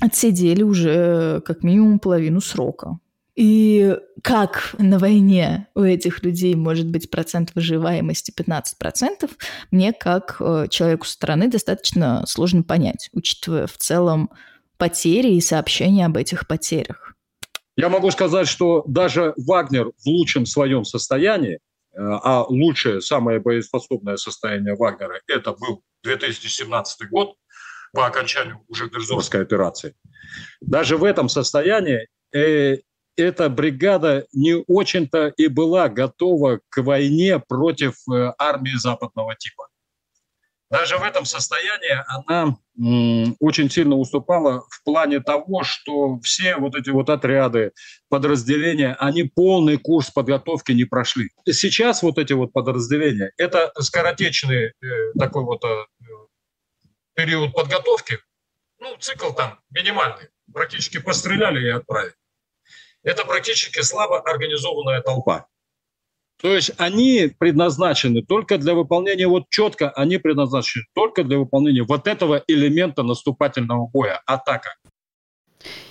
отсидели 0.00 0.62
уже 0.62 1.42
как 1.44 1.64
минимум 1.64 1.98
половину 1.98 2.40
срока. 2.40 2.98
И 3.38 3.96
как 4.24 4.74
на 4.78 4.98
войне 4.98 5.68
у 5.76 5.82
этих 5.82 6.24
людей 6.24 6.56
может 6.56 6.90
быть 6.90 7.08
процент 7.08 7.52
выживаемости 7.54 8.32
15%, 8.36 9.30
мне 9.70 9.92
как 9.92 10.38
э, 10.40 10.66
человеку 10.68 11.06
со 11.06 11.12
стороны 11.12 11.48
достаточно 11.48 12.24
сложно 12.26 12.64
понять, 12.64 13.08
учитывая 13.12 13.68
в 13.68 13.76
целом 13.76 14.30
потери 14.76 15.34
и 15.34 15.40
сообщения 15.40 16.06
об 16.06 16.16
этих 16.16 16.48
потерях. 16.48 17.14
Я 17.76 17.88
могу 17.88 18.10
сказать, 18.10 18.48
что 18.48 18.82
даже 18.88 19.34
Вагнер 19.36 19.92
в 20.04 20.06
лучшем 20.08 20.44
своем 20.44 20.82
состоянии, 20.82 21.54
э, 21.54 21.58
а 22.00 22.42
лучшее, 22.42 23.00
самое 23.00 23.38
боеспособное 23.38 24.16
состояние 24.16 24.74
Вагнера, 24.74 25.20
это 25.28 25.52
был 25.52 25.84
2017 26.02 27.08
год, 27.08 27.36
по 27.92 28.04
окончанию 28.04 28.64
уже 28.66 28.90
Дерзовской 28.90 29.42
операции. 29.42 29.94
Даже 30.60 30.96
в 30.96 31.04
этом 31.04 31.28
состоянии 31.28 32.08
э, 32.34 32.78
эта 33.18 33.48
бригада 33.48 34.26
не 34.32 34.54
очень-то 34.66 35.28
и 35.36 35.48
была 35.48 35.88
готова 35.88 36.60
к 36.68 36.82
войне 36.82 37.38
против 37.38 37.94
э, 38.08 38.32
армии 38.38 38.76
западного 38.76 39.34
типа. 39.34 39.68
Даже 40.70 40.98
в 40.98 41.02
этом 41.02 41.24
состоянии 41.24 42.04
она 42.06 42.56
очень 43.40 43.70
сильно 43.70 43.96
уступала 43.96 44.64
в 44.68 44.84
плане 44.84 45.20
того, 45.20 45.62
что 45.64 46.20
все 46.20 46.56
вот 46.56 46.76
эти 46.76 46.90
вот 46.90 47.08
отряды, 47.08 47.72
подразделения, 48.10 48.94
они 49.00 49.24
полный 49.24 49.78
курс 49.78 50.10
подготовки 50.10 50.72
не 50.72 50.84
прошли. 50.84 51.30
Сейчас 51.50 52.02
вот 52.02 52.18
эти 52.18 52.34
вот 52.34 52.52
подразделения, 52.52 53.32
это 53.38 53.72
скоротечный 53.80 54.66
э, 54.66 54.72
такой 55.18 55.44
вот 55.44 55.64
э, 55.64 55.86
период 57.14 57.54
подготовки, 57.54 58.18
ну, 58.78 58.94
цикл 58.98 59.32
там 59.32 59.58
минимальный, 59.70 60.28
практически 60.52 61.00
постреляли 61.00 61.66
и 61.66 61.70
отправили 61.70 62.14
это 63.02 63.24
практически 63.24 63.80
слабо 63.80 64.20
организованная 64.20 65.00
толпа. 65.02 65.46
То 66.40 66.54
есть 66.54 66.70
они 66.78 67.32
предназначены 67.36 68.22
только 68.22 68.58
для 68.58 68.74
выполнения, 68.74 69.26
вот 69.26 69.48
четко 69.50 69.90
они 69.90 70.18
предназначены 70.18 70.84
только 70.94 71.24
для 71.24 71.38
выполнения 71.38 71.82
вот 71.82 72.06
этого 72.06 72.42
элемента 72.46 73.02
наступательного 73.02 73.88
боя, 73.88 74.22
атака. 74.24 74.76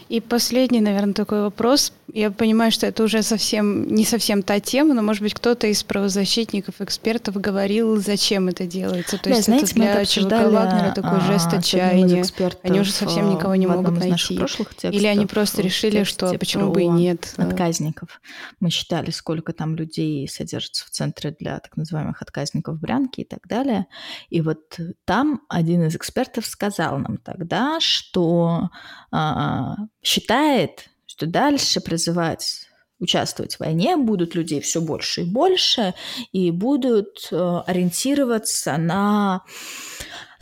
И 0.09 0.21
последний, 0.21 0.79
наверное, 0.79 1.13
такой 1.13 1.41
вопрос. 1.41 1.91
Я 2.13 2.31
понимаю, 2.31 2.71
что 2.71 2.87
это 2.87 3.03
уже 3.03 3.21
совсем 3.21 3.87
не 3.93 4.05
совсем 4.05 4.41
та 4.41 4.59
тема, 4.59 4.93
но, 4.93 5.01
может 5.01 5.21
быть, 5.21 5.33
кто-то 5.33 5.67
из 5.67 5.83
правозащитников, 5.83 6.79
экспертов 6.79 7.35
говорил, 7.35 7.97
зачем 7.97 8.47
это 8.47 8.65
делается. 8.65 9.17
То 9.17 9.29
да, 9.29 9.35
есть 9.35 9.45
знаете, 9.45 9.65
это 9.65 9.75
для 9.75 10.05
ЧВК 10.05 10.31
Вагнера 10.31 10.93
такой 10.95 11.17
а, 11.17 11.21
жест 11.21 11.53
отчаяния. 11.53 12.23
Они 12.63 12.79
уже 12.79 12.91
совсем 12.91 13.29
никого 13.29 13.55
не 13.55 13.67
могут 13.67 13.99
найти. 13.99 14.39
Или 14.83 15.07
они 15.07 15.25
просто 15.25 15.61
решили, 15.61 16.03
что 16.03 16.33
почему 16.37 16.71
бы 16.71 16.83
и 16.83 16.87
нет. 16.87 17.33
Отказников. 17.37 18.21
Мы 18.59 18.69
считали, 18.69 19.11
сколько 19.11 19.51
там 19.51 19.75
людей 19.75 20.27
содержится 20.27 20.85
в 20.85 20.89
центре 20.89 21.35
для 21.37 21.59
так 21.59 21.75
называемых 21.75 22.21
отказников 22.21 22.79
Брянки 22.79 23.21
и 23.21 23.25
так 23.25 23.47
далее. 23.47 23.87
И 24.29 24.41
вот 24.41 24.79
там 25.05 25.41
один 25.49 25.85
из 25.85 25.95
экспертов 25.95 26.45
сказал 26.45 26.97
нам 26.99 27.17
тогда, 27.17 27.79
что 27.79 28.69
а, 29.11 29.75
считает, 30.01 30.89
что 31.05 31.25
дальше 31.25 31.81
призывать 31.81 32.67
участвовать 32.99 33.55
в 33.55 33.59
войне, 33.59 33.95
будут 33.95 34.35
людей 34.35 34.61
все 34.61 34.81
больше 34.81 35.21
и 35.21 35.25
больше, 35.25 35.93
и 36.31 36.51
будут 36.51 37.27
э, 37.31 37.61
ориентироваться 37.65 38.77
на 38.77 39.43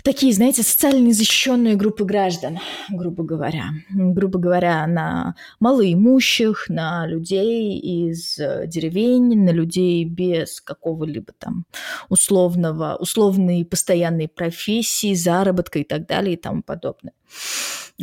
такие, 0.05 0.31
знаете, 0.33 0.61
социально 0.63 0.99
незащищенные 0.99 1.75
группы 1.75 2.05
граждан, 2.05 2.59
грубо 2.89 3.23
говоря. 3.23 3.65
Грубо 3.89 4.39
говоря, 4.39 4.85
на 4.87 5.35
малоимущих, 5.59 6.69
на 6.69 7.07
людей 7.07 7.79
из 7.79 8.37
э, 8.37 8.67
деревень, 8.67 9.43
на 9.43 9.49
людей 9.49 10.05
без 10.05 10.61
какого-либо 10.61 11.33
там 11.37 11.65
условного, 12.07 12.95
условной 12.99 13.65
постоянной 13.65 14.27
профессии, 14.27 15.15
заработка 15.15 15.79
и 15.79 15.83
так 15.83 16.07
далее 16.07 16.35
и 16.35 16.37
тому 16.37 16.61
подобное 16.61 17.13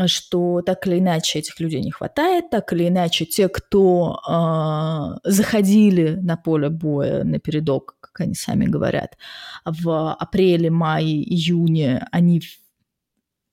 что 0.06 0.62
так 0.62 0.86
или 0.86 0.98
иначе 0.98 1.40
этих 1.40 1.60
людей 1.60 1.82
не 1.82 1.90
хватает, 1.90 2.50
так 2.50 2.72
или 2.72 2.88
иначе 2.88 3.24
те, 3.24 3.48
кто 3.48 4.20
э, 4.26 5.28
заходили 5.30 6.16
на 6.22 6.36
поле 6.36 6.70
боя 6.70 7.24
на 7.24 7.38
передок, 7.38 7.96
как 8.00 8.20
они 8.20 8.34
сами 8.34 8.64
говорят, 8.66 9.16
в 9.64 10.12
апреле, 10.14 10.70
мае, 10.70 11.22
июне, 11.22 12.06
они 12.10 12.40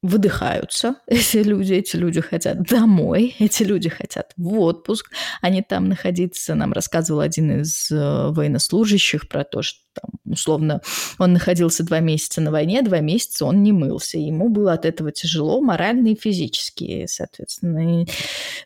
выдыхаются, 0.01 0.95
эти 1.07 1.37
люди, 1.37 1.73
эти 1.73 1.95
люди 1.95 2.21
хотят 2.21 2.63
домой, 2.63 3.35
эти 3.39 3.63
люди 3.63 3.89
хотят 3.89 4.31
в 4.37 4.59
отпуск, 4.59 5.11
они 5.41 5.61
там 5.61 5.89
находиться. 5.89 6.55
Нам 6.55 6.73
рассказывал 6.73 7.21
один 7.21 7.61
из 7.61 7.91
э, 7.91 8.29
военнослужащих 8.29 9.27
про 9.27 9.43
то, 9.43 9.61
что 9.61 9.79
там, 9.93 10.11
условно 10.25 10.81
он 11.17 11.33
находился 11.33 11.83
два 11.83 11.99
месяца 11.99 12.41
на 12.41 12.51
войне, 12.51 12.81
два 12.81 12.99
месяца 12.99 13.45
он 13.45 13.63
не 13.63 13.71
мылся. 13.71 14.17
Ему 14.17 14.49
было 14.49 14.73
от 14.73 14.85
этого 14.85 15.11
тяжело 15.11 15.61
морально 15.61 16.09
и 16.09 16.19
физически, 16.19 17.05
соответственно. 17.07 18.03
И 18.03 18.07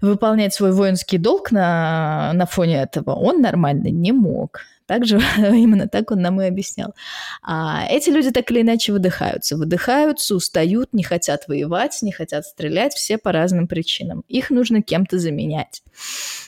выполнять 0.01 0.53
свой 0.53 0.71
воинский 0.73 1.17
долг 1.17 1.51
на, 1.51 2.31
на 2.34 2.45
фоне 2.45 2.81
этого 2.81 3.15
он 3.15 3.41
нормально 3.41 3.88
не 3.88 4.11
мог. 4.11 4.61
Также 4.94 5.20
именно 5.38 5.88
так 5.88 6.12
он 6.12 6.22
нам 6.22 6.39
и 6.39 6.46
объяснял. 6.46 6.94
А 7.41 7.84
эти 7.89 8.12
люди 8.12 8.30
так 8.30 8.52
или 8.52 8.62
иначе 8.62 8.91
выдыхаются. 8.91 9.58
Выдыхаются, 9.58 10.36
устают, 10.36 10.94
не 10.94 11.02
хотят 11.02 11.48
воевать, 11.48 11.98
не 12.04 12.12
хотят 12.12 12.46
стрелять, 12.46 12.94
все 12.94 13.18
по 13.18 13.32
разным 13.32 13.68
причинам. 13.68 14.24
Их 14.28 14.52
нужно 14.52 14.84
кем-то 14.84 15.18
заменять. 15.18 15.82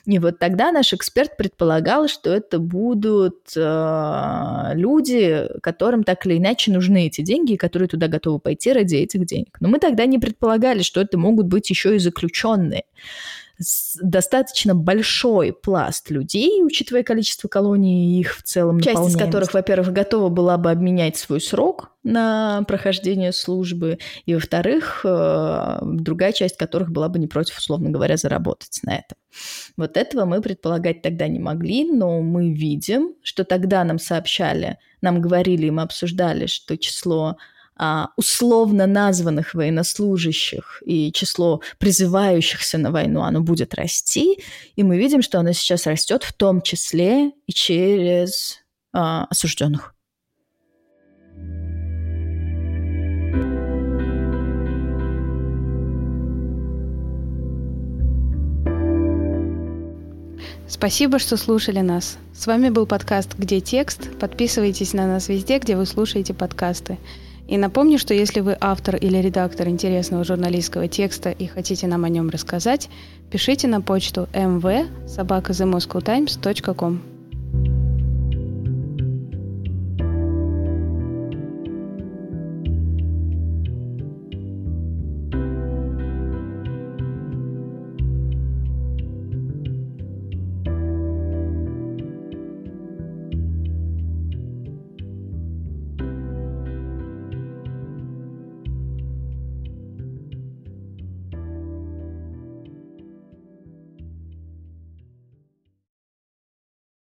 И 0.05 0.19
вот 0.19 0.37
тогда 0.37 0.71
наш 0.71 0.93
эксперт 0.93 1.37
предполагал, 1.37 2.07
что 2.07 2.31
это 2.31 2.59
будут 2.59 3.53
э, 3.55 4.71
люди, 4.75 5.47
которым 5.63 6.03
так 6.03 6.23
или 6.27 6.37
иначе 6.37 6.71
нужны 6.71 7.07
эти 7.07 7.21
деньги, 7.21 7.53
и 7.53 7.57
которые 7.57 7.87
туда 7.87 8.07
готовы 8.07 8.37
пойти 8.37 8.71
ради 8.73 8.97
этих 8.97 9.25
денег. 9.25 9.57
Но 9.59 9.69
мы 9.69 9.79
тогда 9.79 10.05
не 10.05 10.19
предполагали, 10.19 10.83
что 10.83 11.01
это 11.01 11.17
могут 11.17 11.47
быть 11.47 11.71
еще 11.71 11.95
и 11.95 11.99
заключенные 11.99 12.83
достаточно 14.01 14.75
большой 14.75 15.53
пласт 15.53 16.09
людей, 16.09 16.63
учитывая 16.63 17.03
количество 17.03 17.47
колоний 17.47 18.17
и 18.17 18.19
их 18.19 18.35
в 18.35 18.43
целом 18.43 18.81
Часть 18.81 19.07
из 19.07 19.15
которых, 19.15 19.53
во-первых, 19.53 19.93
готова 19.93 20.29
была 20.29 20.57
бы 20.57 20.71
обменять 20.71 21.15
свой 21.17 21.39
срок 21.39 21.91
на 22.03 22.63
прохождение 22.67 23.31
службы, 23.31 23.97
и, 24.25 24.35
во-вторых, 24.35 25.01
э, 25.03 25.79
другая 25.83 26.33
часть 26.33 26.57
которых 26.57 26.91
была 26.91 27.09
бы 27.09 27.17
не 27.17 27.27
против, 27.27 27.57
условно 27.57 27.89
говоря, 27.89 28.17
заработать 28.17 28.79
на 28.83 28.95
этом. 28.95 29.17
Вот 29.77 29.97
этого 29.97 30.25
мы 30.25 30.41
предполагать 30.41 31.01
тогда 31.01 31.27
не 31.27 31.39
могли, 31.39 31.89
но 31.89 32.21
мы 32.21 32.53
видим, 32.53 33.13
что 33.23 33.43
тогда 33.43 33.83
нам 33.83 33.99
сообщали, 33.99 34.77
нам 35.01 35.21
говорили, 35.21 35.67
и 35.67 35.71
мы 35.71 35.81
обсуждали, 35.81 36.45
что 36.45 36.77
число 36.77 37.37
условно 38.15 38.87
названных 38.87 39.53
военнослужащих 39.53 40.81
и 40.85 41.11
число 41.11 41.61
призывающихся 41.77 42.77
на 42.77 42.91
войну, 42.91 43.21
оно 43.21 43.41
будет 43.41 43.73
расти, 43.73 44.39
и 44.75 44.83
мы 44.83 44.97
видим, 44.97 45.21
что 45.21 45.39
оно 45.39 45.51
сейчас 45.51 45.85
растет 45.85 46.23
в 46.23 46.33
том 46.33 46.61
числе 46.61 47.31
и 47.47 47.51
через 47.51 48.59
а, 48.93 49.25
осужденных. 49.29 49.93
Спасибо, 60.67 61.19
что 61.19 61.37
слушали 61.37 61.79
нас. 61.79 62.17
С 62.33 62.47
вами 62.47 62.69
был 62.69 62.85
подкаст 62.85 63.35
«Где 63.37 63.61
текст?». 63.61 64.09
Подписывайтесь 64.19 64.93
на 64.93 65.07
нас 65.07 65.29
везде, 65.29 65.59
где 65.59 65.77
вы 65.77 65.85
слушаете 65.85 66.33
подкасты. 66.33 66.97
И 67.47 67.57
напомню, 67.57 67.99
что 67.99 68.13
если 68.13 68.39
вы 68.39 68.57
автор 68.59 68.95
или 68.95 69.17
редактор 69.17 69.67
интересного 69.67 70.23
журналистского 70.23 70.87
текста 70.87 71.29
и 71.29 71.45
хотите 71.45 71.87
нам 71.87 72.03
о 72.03 72.09
нем 72.09 72.29
рассказать, 72.29 72.89
пишите 73.29 73.67
на 73.67 73.81
почту 73.81 74.27
mv 74.33 75.07
собака 75.07 75.53